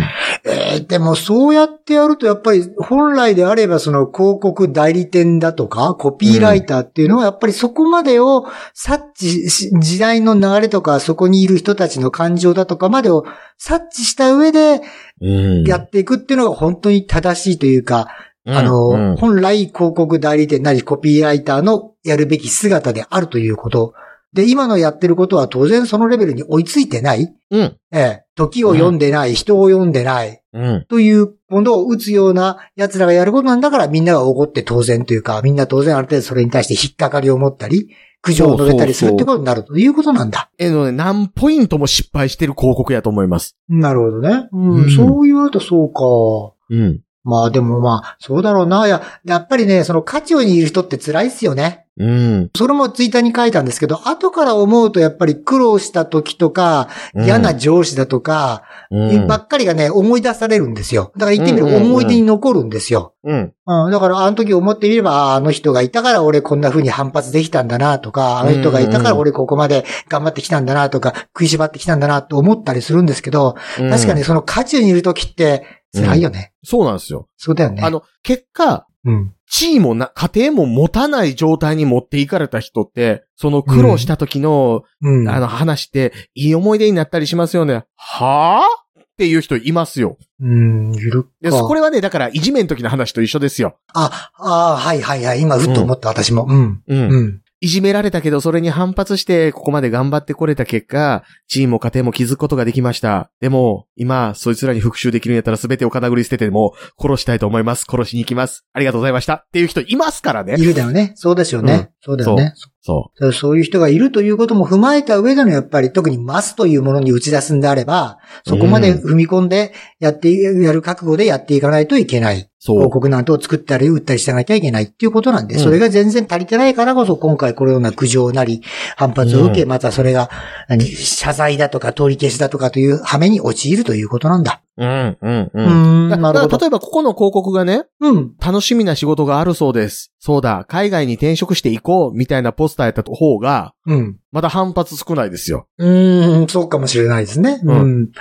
[0.44, 13.26] えーでもそうやってやるとやっぱり本来であればその広告代理店だとかコピーライターっていうのはやっぱりそこまでを察知し、時代の流れとかそこにいる人たちの感情だとかまでを
[13.58, 14.82] 察知した上で
[15.22, 18.08] うんやっていくっていうのが本当に正しいというか、
[18.48, 23.94] あうの、ん本来広告代理店なりコピーライターのやるべき姿であるということ。
[24.34, 27.34] で、今のやってることは当然そのレベルに追いついてない。
[27.52, 27.78] うん。
[27.92, 30.42] ええ、時を読んでない、人を読んでない。
[30.54, 30.86] うん。
[30.88, 37.90] というものを打つような奴らがやることなんだからみんなが怒って当然というか、みんな当然ある程度それに対して引っかかりを持ったり、
[38.22, 40.50] 苦情を述べたりするってことになるということなんだ。
[40.58, 43.58] えのね、何ポイントも失敗してる広告やと思います。
[43.68, 44.48] なるほどね。
[44.52, 46.56] うんうんそう言われるとそうか。
[46.70, 47.02] うん。
[47.24, 48.88] まあでもまあ、そうだろうな。
[48.88, 51.86] いや、やっぱりね、その渦中にいる人って辛いっすよね。
[51.98, 52.50] うん。
[52.56, 59.28] それもツイッターに書いたんですけど、後から思うとやっぱり苦労した時とか、嫌な上司だとか、うん。
[59.28, 61.12] ばっかりがね、思い出されるんですよ。
[61.16, 63.14] だから言ってみればうんうんうん思い出に残るんですよ。
[63.24, 63.54] うん。
[63.68, 76.54] うん、だからあの時思ってみれば、ああの人がいたから俺こんな風に反発できたんだなとか、あの人がいたから俺ここまで頑張ってきたんだなとか、食いしばってきたんだなと思ったりするんですけど、確かにその渦中にいる時って辛いよね。
[76.64, 77.28] そうなんですよ。
[77.38, 77.82] そうだよね。
[77.84, 79.34] あの、結果、うん。
[79.50, 85.28] 地位もな、家庭も持たない状態に持っていかれた人って、その苦労した時の、うん。
[85.28, 87.84] あの話って、いい思い出になったりしますよね。
[87.96, 89.02] はぁ？
[89.02, 90.18] っていう人いますよ。
[90.40, 91.62] うん、いるで、か。
[91.64, 93.78] これはね、だから、いじめの時の話と一緒ですよ。
[93.94, 95.42] あ、ああ、はいはいはい。
[95.42, 96.46] 今、ふっと思った、私も。
[96.48, 96.84] うん。
[96.88, 97.42] うんうん。
[97.64, 103.30] いじめられたけど、それに反発して、ここまで頑張ってこれた結果、チームも家庭も築くことができました。
[103.40, 107.86] でも、今、そいつらに復讐できるんやったら全てを金繰り捨てても、殺したいと思います。
[107.88, 108.66] 殺しに行きます。
[108.74, 109.36] ありがとうございました。
[109.36, 110.64] っていう人いますからねい。
[110.64, 111.12] るだよね。
[111.14, 111.92] そうですよね。
[112.02, 112.54] そうだよね。
[112.56, 122.40] そそうそういう人がいるということも踏まえた上でのやっぱり特にマスというものに打ち出すんであれば、そこまで踏み込んでやって、やる覚悟でやっていかないといけない。
[122.40, 122.50] う。
[122.58, 122.92] そう広。
[122.92, 128.64] 告なんかを作ったり打ったりしてなきゃいけないっていうことなんで、うんそれが全然足りてないからこそ今回このような苦情なり
[128.98, 130.32] 反発を受け、うまたそれが、
[130.68, 134.61] 何、謝罪だとか取り消しだとかという羽目に陥るということなんだ。
[134.82, 136.08] うん、うん、ううん。
[136.08, 136.50] ん、だなるほど。
[136.50, 138.34] だから例えば、ここの広告がね、うん。
[138.44, 140.12] 楽しみな仕事があるそうです。
[140.20, 144.18] そうだ、海外に転職していこう、みたいなポスターやった方が、うん。
[144.32, 145.68] まだ反発少ないですよ。
[145.78, 147.60] うーん、そうかもしれないですね。
[147.64, 148.12] ううんん。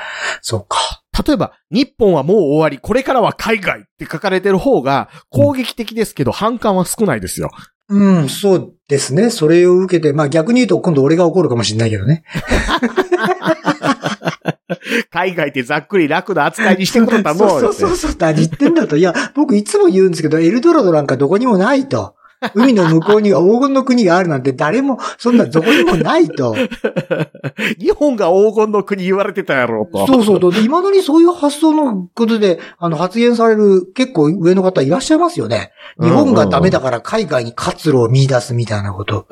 [0.42, 1.03] そうか。
[1.27, 7.51] 例えば、日本はもう終わり、これからは海外って書かれてる方が、攻撃的ですけど、反感は少ないですよ。
[7.88, 9.31] うん、そうですね。
[9.31, 12.23] それを受けて、まあ逆に言うと今度俺が怒るかもしれないけどね。
[15.11, 17.49] 海外ってざっくり楽な扱いにしてくれたもん。
[17.49, 18.16] そうそうそうそう。
[18.19, 18.97] 何言ってんだと。
[18.97, 22.14] いや、僕いつも言うんですけど、エルドラドなんかどこにもないと。
[22.55, 26.55] 海の向こうには黄金の国があるなんて誰も、そんなどこにもないと。
[27.79, 30.07] 日本が黄金の国言われてたやろ、と。
[30.07, 30.53] そうそう。
[30.53, 35.73] で、未だにそういう発想のことで、あの、発言される結構上の方いらっしゃいますよね。
[36.01, 39.27] 日本がダメだから海外に活路を見出すみたいなこと。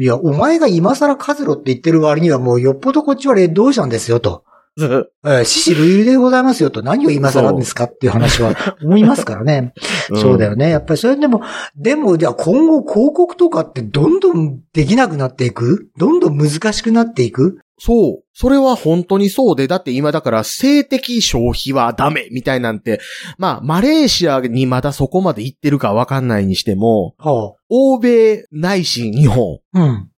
[0.00, 4.44] いや、お前が今更活路って言ってる割にはもうよっぽどこっちはレッドオーシャンですよと。
[4.80, 6.82] えー、死死類類でございますよと。
[6.82, 9.74] 何を今更なんですかっていう話は思いますからね。
[10.14, 10.52] そうだよ。
[10.52, 10.70] よね。
[10.70, 11.42] やっぱりそれでも、
[11.76, 15.90] でも、じゃあ今後広告とかってどんどんできなくなっていく？
[15.98, 17.58] どんどん難しくなっていく？
[17.78, 18.22] そう。
[18.40, 22.98] それは本当にそうで、だって今だから性的消費はダメみたいなんて、
[23.36, 29.60] まあ、マレーシアにまだそこまで行ってるかわかんないにしても、は欧米ないし日本。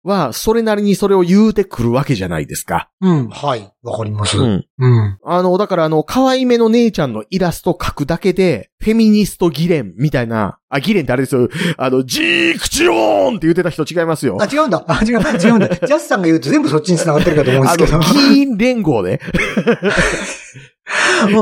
[0.04, 2.90] はそれなりにそれを言うてくるわけじゃないですか。
[3.02, 3.30] うん。
[3.30, 3.72] はい。
[3.84, 4.38] わかります。
[4.38, 4.66] ううん。
[4.88, 5.20] ん。
[5.24, 14.38] あの、だからあの、可愛めの姉ちゃんのイラスト描くだけで、フェミニスト議連みたいな、あ、議連ってあれですよ、あの、ジークチローンって言ってた人違いますよ。
[14.42, 14.84] あ、違うんだ。
[14.88, 15.68] あ、違う、違うんだ。
[15.68, 18.00] ジャスさんが言うと全部そっちに繋がってるかと思うんですけど。
[18.14, 19.20] 議員連合ね。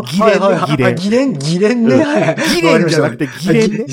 [0.06, 2.04] 議連ね議連議連、議連ね。
[2.04, 3.78] はい議連じゃなくて議連ね。
[3.78, 3.86] ね。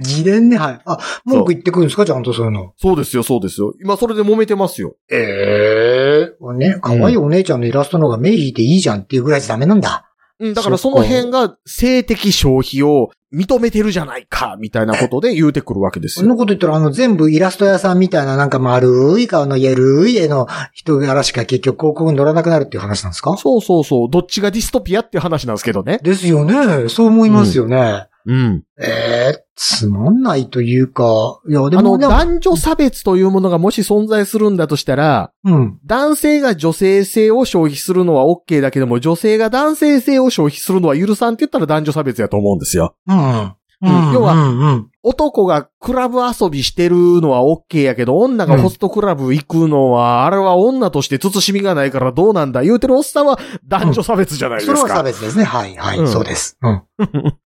[0.00, 0.80] 議連ね、はい。
[0.84, 2.72] あ、文句言ってくるんですかちゃんとそういうの。
[2.76, 3.74] そうですよ、そうですよ。
[3.80, 4.96] 今それで揉めてますよ。
[5.10, 10.10] ええね、可愛いお姉ちゃんのイラストの方が目引いていいじゃんっていうぐらいじゃダメなんだ。
[10.40, 16.22] うん、だからその辺が性的消費を認めてるじゃないか、みたいなことで言うてくるわけですよ。
[16.22, 23.36] そんなこと言ったら、あの、全部イラスト屋さんみたいななんか丸い顔のゆるい絵の人柄しか結局広告に乗らなくなるっていう話なんですか？
[23.36, 24.08] そうそうそう。
[24.10, 25.98] どっちがディストピアっていう話なんですけどね。
[26.02, 26.88] ですよね。
[26.88, 28.06] そう思いますよね。
[28.26, 28.64] うん。
[28.80, 35.78] ええつまんないというか、いや、であの、も、でも男女差別というものがもし存在するんだとしたら、うん。
[35.86, 42.96] 男性が女性性を消費するのは OK だけども、女性が男性性を消費するのは許さんって言ったら男女差別やと思うんですよ。
[43.06, 43.54] うん。
[43.82, 44.90] うん要はうんうん。
[45.02, 55.02] 男がクラブ遊びしてるのは OK やけど、女がホストクラブ行くのは、あれは女として慎みがないからどうなんだ言うてるおっさんは男女差別じゃないですそれは差か。
[55.02, 55.44] 別ですね。
[55.44, 56.56] はい、はい、うんそうです。
[56.62, 56.82] うん。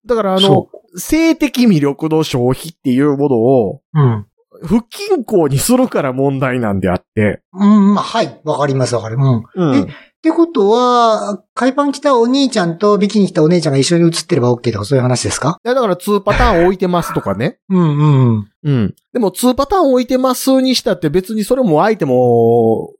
[0.06, 4.26] だからあのそ、性的魅力の消費っていうものを、うん。
[4.63, 7.42] 不均衡にするから問題なんであって。
[7.54, 8.42] うん、まあ、はい。
[8.44, 9.52] わかります、わかります。
[9.56, 9.72] うん。
[9.72, 9.88] うん。
[10.17, 15.60] ってことは、海パン着たお兄ちゃんとビキニ着たお姉ちゃんが一緒に写ってれば OK とかそういう話ですか？
[15.63, 17.60] いやだから2パターン置いてますとかね。
[17.69, 17.97] うんうん
[18.30, 18.47] うん。
[18.63, 18.95] うん。
[19.13, 22.93] でも2パターン置いてますにしたって別にそれも相手も、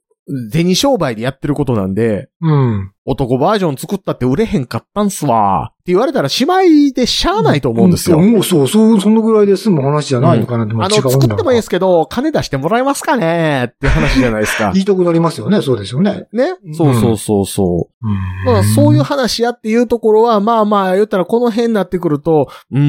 [0.52, 2.92] 銭商売でやってることなんで、うん。
[3.10, 5.72] 男バージョン作ったって売れへんかったんすわ。
[5.72, 8.18] って言われたらしまいでしゃあないと思うんですよ。
[8.18, 13.70] もうそう、そう、そのぐらいで済む話じゃないのかなって、もうあの、作ってもいいですけど、金出してもらえますかね？
[13.70, 14.72] って話じゃないですか。
[14.76, 16.26] 言いたくなりますよね、そうですよね。
[16.34, 16.56] ね？
[16.74, 18.06] そうそうそうそう。
[18.06, 22.80] うんだからそういう話やっていうところは、まあまあ言ったらこの辺になってくると、うー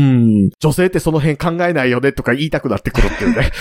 [0.47, 3.51] ん、女性ってその辺考えないよねとか言いたくなってくるっていうね。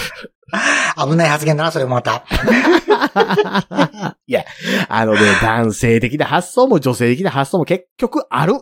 [0.96, 2.24] 危ない発言だな、それまた。
[4.26, 4.44] いや、
[4.88, 8.54] あのね、男性的な発想も女性的な発想も結局ある。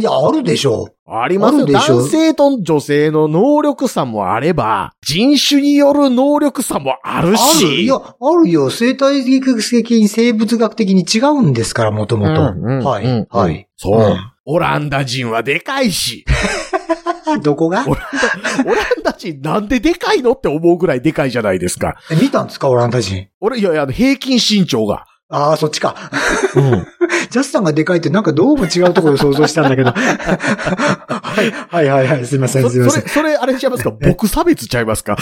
[0.00, 1.66] いや、あるでしょありますよ。
[1.66, 7.64] 男性と女性の能力差もあれば、人種による能力差もあるあし。
[7.64, 7.70] る。
[7.82, 8.10] いや、あ
[8.42, 8.68] るよ。
[8.70, 12.42] 生態的に生物学的に違うんですから、もともと。
[12.88, 13.04] はい。
[13.04, 13.68] うんはい。
[13.76, 14.16] そう、うん
[14.46, 16.24] オランダ人はでかいし。
[17.44, 17.84] どこが？
[17.86, 21.94] オランダ、オランダ人なんででかいのって思うぐらいでかいじゃないですか。
[22.10, 22.68] え見たんですか？
[22.68, 23.28] オランダ人。
[23.40, 25.04] 俺、いやいや、平均身長が。
[25.32, 25.94] ああ、そっちか。
[26.56, 26.86] うん。
[27.30, 29.92] ジャスさんがでかいってなんかどうも違うところで想像したんだけど。
[29.92, 32.26] はい、はい、はい、はい。
[32.26, 33.08] すいません、そすいませんそれ、。
[33.08, 33.90] それ、あれちゃいますか？
[33.92, 35.16] 僕差別ちゃいますか？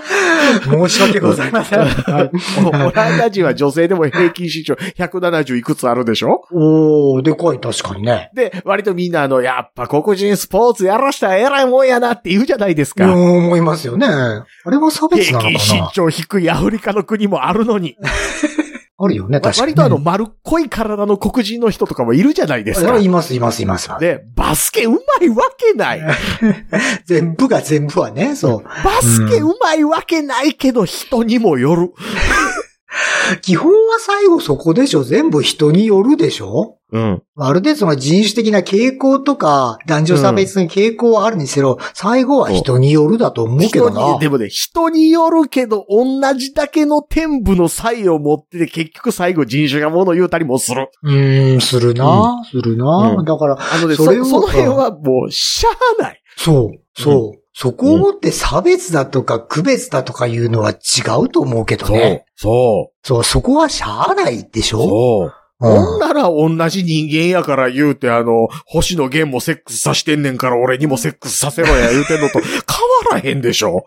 [0.00, 1.80] 申し訳ございません。
[1.80, 2.30] はい、
[2.64, 6.42] オランダ人は女性でも平均身長170いくつあるでしょ？
[6.52, 8.30] おー、でかい、確かにね。
[8.34, 13.12] で、割とみんなあの、やっぱ黒人スポーツやらしたら偉いもんやなって言うじゃないですうん、か。
[13.12, 14.06] 思いますよね。
[14.06, 17.96] あれは差別なの平均身かな長低いアフリカの国もあるのに。
[19.04, 19.72] あるよね、確かに。
[19.72, 22.98] 割とあの、丸っこい体の黒人の人とかもいるじゃないですかあ。
[22.98, 23.90] います、います、います。
[23.98, 26.02] で、バスケうまいわけない。
[27.04, 28.64] 全部が全部はね、そう。
[28.84, 31.92] バスケうまいわけないけど人にもよる。
[33.42, 37.22] 基本は最後そこでしょ全部人によるでしょうん。
[37.36, 44.20] ある程度その人種的な傾向とか、男女差別の傾向はあるにせよ、最後は人によるだと思うけ人どなに、。
[44.20, 50.90] でもね、人によるけど、同じだけの天部の才を持ってて、結局最後人種が物言うたりもする。
[51.02, 56.22] うーん、するな、するな、うんだから、あのね、そその辺はもう、しゃあない。
[56.36, 57.41] そう、そう。
[57.54, 60.74] そこをもって差別だとか区別だとかいうのは違
[61.22, 62.24] うと思うけどそうね。。
[62.34, 64.78] そそう、そこはしゃあないでしう。
[64.78, 64.80] ょ？
[64.80, 65.26] そう。
[65.26, 72.58] うんほんなら同じ人間やから言うて、あの、星野源もセックスさしてんねんから俺にもセックスさせろや言うてんのと変わ
[73.12, 73.84] らへんでしょ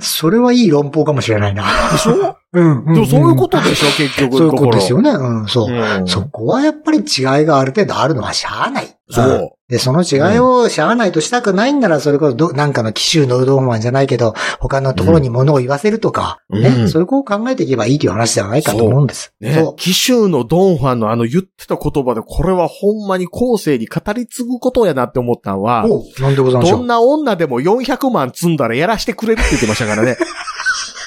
[0.00, 1.64] それはいい論法かもしれないな。
[1.92, 2.36] でしょ？
[2.52, 2.94] うん、うん。
[2.94, 3.86] でもそういうことでしょ？
[3.96, 5.12] 結局そういうことですよね。
[5.12, 5.18] ね。
[5.18, 5.72] うん、そう。
[5.72, 7.04] うんそこはやっぱり違い
[7.44, 8.96] がある程度あるのはしゃあない。
[9.08, 19.34] そううんで、その違いをしゃあないとしたくないんなら、それこそど、なんかの奇襲のうどんマンじゃないけど、他のところに物を言わせるとか、うんね、うんそれこう考えていけばいいという話じゃないかと思うんです。
[19.40, 25.84] ねそ、紀州のドンファンのあの言ってた言葉で、これはほんまに後世に語り継ぐことやなって思ったのは
[26.20, 26.78] なんでございましょう。
[26.78, 30.16] どんな女でも400万積んだらやらしてくれるって言ってましたからね。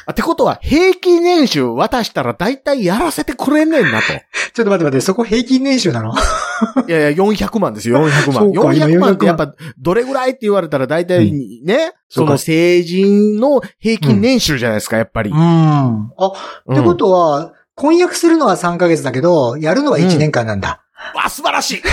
[0.06, 4.08] あってことは、平均年収渡したら大体やらせてくれんねんなと。
[4.54, 6.14] ちょっと待って待って、そこ平均年収なの？
[6.88, 8.34] いやいや、400万ですよ、400万。
[8.34, 11.32] そうか今400万っ400てやっぱ、どれぐらいって言われたら大体
[11.64, 15.30] ね、そかそうの成人の平均年収じゃないですか、やっぱり。
[15.30, 15.38] うん。
[15.38, 16.28] あ、
[16.72, 20.82] ってことは、婚約するのは3ヶ月だけど、やるのは1年間なんだ。
[21.16, 21.84] わ、素晴らしい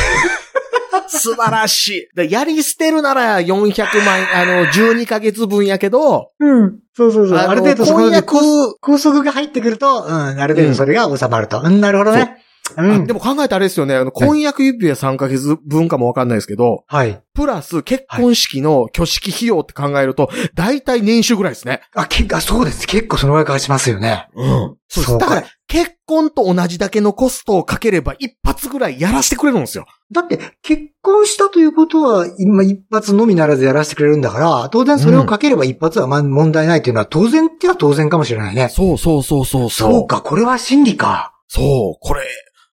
[1.09, 2.17] 素晴らしい。
[2.17, 6.79] でやり捨てるなら400万、あの、12ヶ月分やけど、うん。
[6.95, 7.39] そうそうそう。
[7.39, 11.61] ある程度そこで婚約高高速が入ってくると、うん、ある程度それが収まると。
[11.63, 12.37] うん、なるほどね。
[12.41, 13.13] うんあで。
[13.13, 17.23] も考えたらあれですよね、あの、婚約指輪3ヶ月分かもわかんないですけど、はい。
[17.35, 21.83] プラス結婚式の挙式費用って考えると、だいたい年収ぐらいですね。
[21.95, 22.87] あ、けあそうです。
[22.87, 24.29] 結構そのぐらいかかしますよね。
[24.35, 24.77] うん。
[24.89, 25.19] そうです。
[25.19, 29.87] だから、結婚と同じだけのコストをかければ一発ぐらいやらせてくれるんですよ。
[30.13, 38.69] だって、結婚したということは、今一発のみならずやらせてくれるんだから、当然それをかければ一発はまあ問題ないというのは当然っては当然かもしれないね。
[38.69, 39.93] そうそうそうそうそう。
[39.93, 41.33] そうか、これは真理か。
[41.49, 42.23] そう、これ、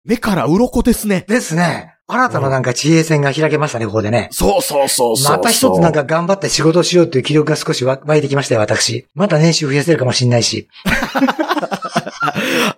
[0.05, 1.25] 目から鱗ですね。
[1.29, 1.93] ですね。
[2.09, 4.29] 新たななんか地平線が開けましたね、ここでね。
[4.33, 5.37] そうそうそうそう。
[5.37, 9.07] また一つなんか頑張って仕事をしようという気力が少しわ湧いてきましたよ、私。
[9.15, 10.69] また年収増やせるかもしれないし。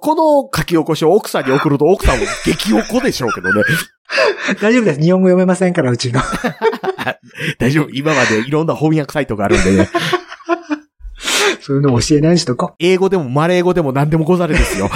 [0.00, 3.62] この書き起こしを奥さんに送ると奥さんも激おこでしょうけどね。
[4.60, 5.00] 大丈夫です。
[5.00, 6.20] 日本語読めませんから、うちの。
[7.58, 7.90] 大丈夫。
[7.90, 9.88] 今までいろんな翻訳サイトがあるんでね。
[11.60, 12.74] そういうの教えないしとか。
[12.78, 14.90] 英語でもマレー語でも何でもござれですよ。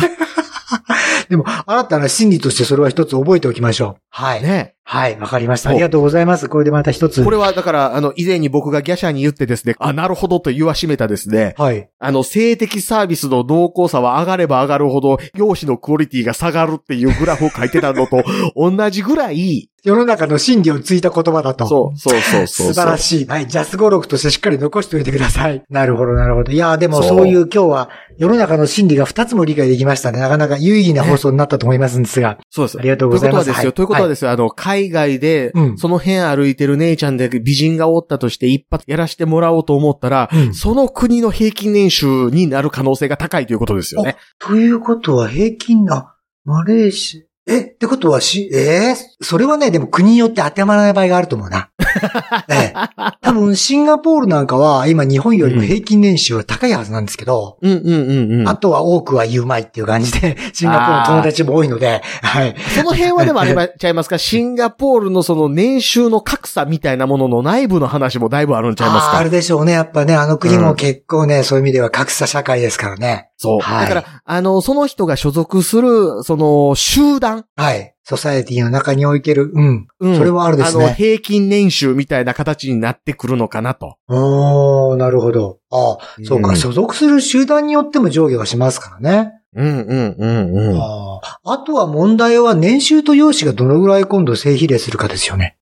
[1.29, 4.07] でも、新たな心理としてそれは一つ覚えておきましょう。
[4.18, 4.42] はい。
[4.42, 4.74] ね。
[4.90, 5.68] はい、わかりました。
[5.68, 6.48] ありがとうございます。
[6.48, 7.22] これでまた一つ。
[7.22, 11.90] これはだから、あの、以前に僕がギャシャに言ってですね、あ、なるほどと言わしめたですね、はい。
[11.98, 18.24] あの、性的サービスの濃厚さは上がれば上がるほど、容姿のクオリティが下がるっていうグラフを書いてたのと、
[18.56, 21.66] 同じぐらい、世の中の真理をついた言葉だと。
[21.66, 22.72] そう、そうそうそう。
[22.72, 23.26] 素晴らしい。
[23.26, 23.46] はい。
[23.46, 25.62] ジャス語録としてしっかり残しておいてください。
[25.70, 26.50] なるほど、なるほど。
[26.50, 30.18] いやー、でもそういう今日は世の中の真理が二つも理解できましたね。
[30.18, 32.38] なかなか有意義な放送になったと思いますんですが。
[32.50, 32.78] そうです。
[32.78, 33.70] ありがとうございますということはですよ。
[33.70, 34.30] はいということはですよ。
[34.30, 44.16] あの、海外で、うんその辺歩いてる姉ちゃんで美人がおったとして一発やらしてもらおうと思ったら、うんその国の平均年収になる可能性が高いということですよね。
[44.38, 49.24] ということは平均な、マレーシア、え、ってことはし、えー？
[49.24, 51.70] それはね、でも国によって当てはまらない場合があると思うな。
[52.49, 52.74] ええ。
[53.22, 57.91] 多分、シンガポールなんかは、今日本よりも平均年収は高いはずなんですけど、うんうんう
[58.36, 58.49] んうん。
[58.49, 62.55] あとは多くは言うまいっていう感じで、 シンガポールの友達も多いので、はい。
[62.74, 64.18] その辺はでもありまちゃいますか？
[64.18, 69.18] シンガポールのその年収の格差みたいなものの内部の話もだいぶあるんちゃいますか？
[69.18, 69.72] あるでしょうね。
[69.72, 73.30] やっぱね、あの国も結構ね、そういう意味では格差社会ですからね。
[73.36, 73.61] そう。
[73.61, 77.45] はいだから、あの、その人が所属する、その、集団。
[77.57, 77.95] はい。
[78.09, 79.86] ソサエティの中においてる、うん。
[80.00, 83.96] うんそれはあるですねあの、平均年収みたいな形になってくるのかなと。
[84.09, 85.59] おー、なるほど。
[85.70, 89.32] ああ、そうか、うん所属する集団によっても上下はしますからね。
[89.54, 90.80] うんうんうんうん。
[90.80, 95.59] あああとは問題は年収と容姿がどのぐらい今度正比例するかですよね。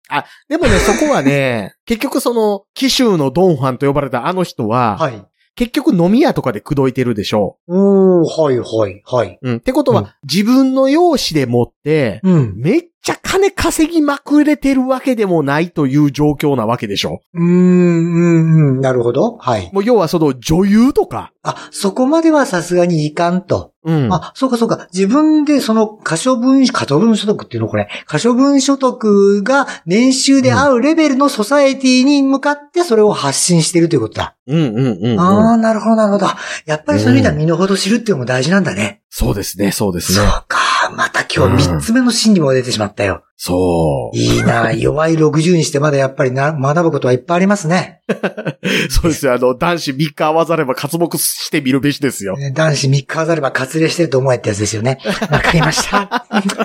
[0.48, 5.26] でもね、そこはね、 結局その、紀州のドンファンと呼ばれたあの人は、はい。
[5.56, 9.40] 結局飲み屋とかで口説いてるでしょおー、はい、はい、はい。
[9.42, 9.50] う。
[9.50, 9.56] うん。
[9.58, 12.54] ってことは、うん自分の容姿でもって、うん。
[12.58, 19.38] めっちゃ金稼ぎまくれてるわけでもないという状況なわけでしょうーん、うん、うん、なるほど。
[19.38, 19.70] はい。
[19.72, 23.72] もう要はその女優とか、あ、そこまではさすがにいかんと。
[23.86, 24.12] うん。
[24.12, 24.88] あ、そうかそうか。
[24.92, 27.88] 自分でその可処分、可処分所得っていうのこれ。
[28.08, 34.36] 可処分所得が年収で合うレベルのソサエティに向かってそれを発信しているということだ。
[34.48, 35.20] うんうんうんうん。
[35.20, 36.26] ああ、なるほど、なるほど。
[36.66, 39.02] やっぱりそういう意味では身の程知るっていうのも大事なんだね。
[39.12, 40.18] そうですね、そうですね。
[40.18, 40.65] そうか。
[40.96, 43.24] また今日三つ目の心理も出てしまったよ。
[43.38, 44.18] そう。
[44.18, 48.02] いいな 弱い60にしてまだやっぱりな、学ぶことはいっぱいありますね。
[48.90, 49.34] そうですよ。
[49.34, 52.38] あの、男子3日会わざれば刮目してみるべしですよ。
[52.38, 55.00] ね男子3日飾れば割礼してると思えってやつですよね。
[55.30, 56.26] わかりました。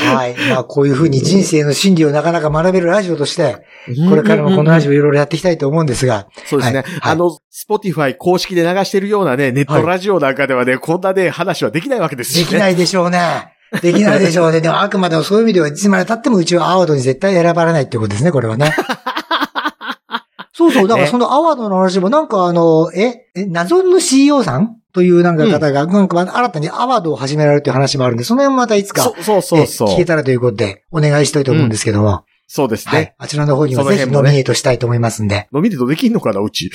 [0.00, 0.34] はい。
[0.50, 3.64] まあ、こういうふうに人生の真理をなかなか学べるラジオとして、
[4.08, 6.80] これからもこのラジオいろいろやっていきたいと思うんですが、そうですね。
[6.80, 12.50] はいはいあの、 Spotify 公式で流してるようなね、ネットラジオなんかではね、こんなね、話はできないわけですよね。
[12.50, 13.54] できないでしょうね。
[13.82, 14.60] できないでしょうね。
[14.60, 18.74] でもあくまでもそういう意味では、いつまで経ってもうちはアワードに絶対選ばれないってことですね、これはね。
[20.52, 20.88] そうそう。
[20.88, 32.92] だからそのアワードの話もなんかあの、え、え謎の CEO さんというなんか方が、なんか新たにアワードを始められるという話もあるんで、その辺もまたいつか、そうそうそう聞けたらということで、お願いしたいと思うんですけども、そうですね。
[32.92, 33.14] はい。
[33.18, 35.48] あちらの方にはぜひノミネートしたいと思いますんで。
[35.52, 36.70] ノミネートできんのかな、うち。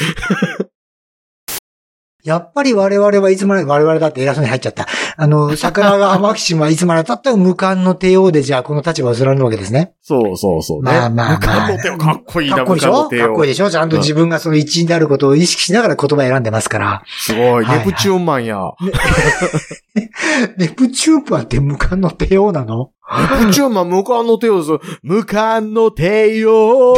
[2.26, 4.88] やっぱり我々はいつまで、我々だって偉そうに入っちゃった。
[5.16, 9.94] あの、桜川マキシムはいつまでたっても無冠の帝王でじゃあこの立場を貫るわけですね。
[10.02, 10.92] そうそうそうね。
[10.92, 12.94] まあまあまあ無冠の手をかっこいいな、かっこいいでしょ？
[12.94, 13.06] か。
[13.06, 13.70] っこいいでしょ？
[13.70, 17.04] ちゃんと自分がその一員であることを意識しながら言葉選んでますから。
[17.08, 18.60] すごい、はいネプチューンマンや。
[20.58, 22.92] ネプチュープはって無冠の帝王なの？
[23.40, 24.98] ネプチューンマン無冠の手をです。
[25.04, 26.96] 無冠の手よ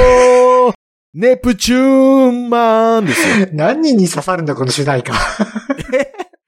[1.13, 3.47] ネプチューンマンですよ。
[3.53, 5.13] 何人に刺さるんだこの主題歌。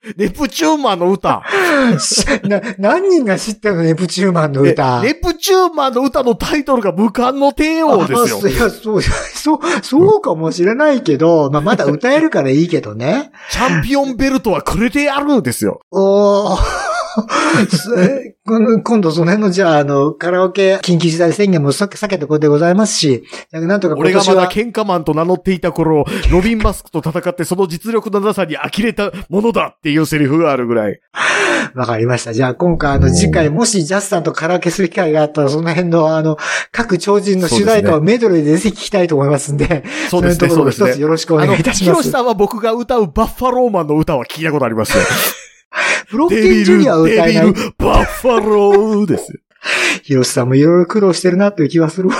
[0.16, 1.42] ネプチューンマンの歌。
[2.44, 5.02] な、何人が知ってるのネプチューンマンの歌。
[5.04, 8.48] えネプチューンマンの歌のタイトルが無冠の帝王ですよあ。
[8.48, 13.30] いや、そう、そう、そうかもしれないけど、まあ、まだ歌えるからいいけどね。
[13.50, 15.80] チャンピオンベルトはくれてやるんですよ。
[15.90, 16.89] おー。
[17.98, 31.00] え今今度その辺の、じゃあ、あの、カラオケ緊急事態宣言も避けたことでございますし、なんとか今俺がまだ喧嘩マンと名乗っていた頃、ロビン・マスクと戦ってその実力のなさに呆れたものだっていうセリフがあるぐらい。
[31.74, 32.32] わかりました。
[32.32, 36.36] じゃあ、今回、あの、次回、もしジャスさんとカラオケする機会があったら、その辺の、あの、
[36.72, 40.96] 各超人の主題歌をメドレーでぜひ聞きたいと思いますんで、そうですね、そうですね。
[40.96, 41.84] よろしくお願いいたします。
[41.84, 45.04] ヒロシさんは僕が歌うバッファローマンの歌は聞いたことありますよ。
[46.10, 49.38] ブロッケンジュニアはル、歌えないデビル。、バッファローですよ。
[50.02, 52.16] ヒロシさんもいろいろ苦労してるなという気はするわ。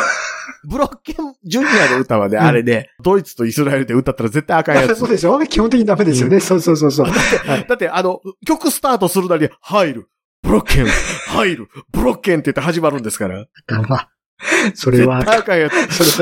[0.64, 5.08] ブロッケンジュニアの歌はね、あれね、ドイツとイスラエルで歌ったら絶対赤いやつ そう。
[5.08, 6.40] でしょ基本的にダメですよね。
[6.40, 7.06] そうそうそうそう。
[7.06, 10.08] はいだって、あの、曲スタートするなり、入る、
[10.42, 13.46] ブロッケン、入る、ブロッケンって言って始まるんですから。
[13.88, 14.08] まあ、
[14.74, 15.22] それ絶は。
[15.22, 15.68] それは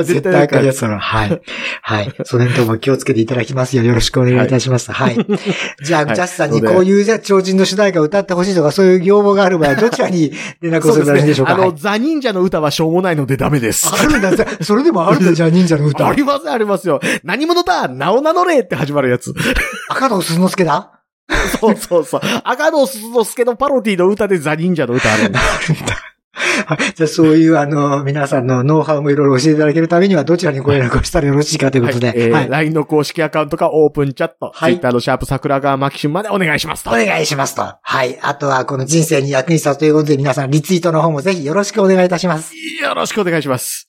[0.03, 0.99] 絶対赤いやつだな。
[0.99, 1.41] はい。
[1.81, 2.13] はい。
[2.23, 4.91] その辺とも気をつけていただきますようよろしくお願いいたします。
[4.91, 5.17] はい。
[5.83, 11.53] じゃあ、はいジャスさんにこういうじゃあ超人の主題歌を歌ってほしいとか、そういう要望がある場合、 どちらに連絡をするらいいんでしょうか？
[11.53, 13.87] あの、ザ・忍者の歌はしょうもないのでダメです。
[13.91, 16.13] あるんだ、それでもあるんだ、じゃあ忍者の歌あ。
[16.13, 16.99] りますありますよ。
[17.23, 19.33] 何者だ名を名乗れって始まるやつ。
[19.89, 20.91] 赤野鈴之助だ？
[21.61, 22.21] そうそうそう。
[22.43, 25.39] 赤野鈴之助のパロディの歌でザ・忍者の歌あるんだ。
[25.39, 25.95] あるんだ。
[26.65, 32.07] は いじゃあ、そういう、あの、皆さんのノウハウもいろいろ教えていただけるためには、どちらにご連絡をしたらよろしいかということで。
[32.07, 36.89] はいえーはい LINE の公式アカウントかオープンチャット、はい Twitter のシャープ桜川マキシムまでお願いしますと。
[36.89, 37.61] お願いしますと。
[37.81, 38.17] はい。
[38.21, 42.53] あとは、この人生に役に立つということで、皆さん、リツイートの方もぜひよろしくお願いいたします。
[42.81, 43.88] よろしくお願いします。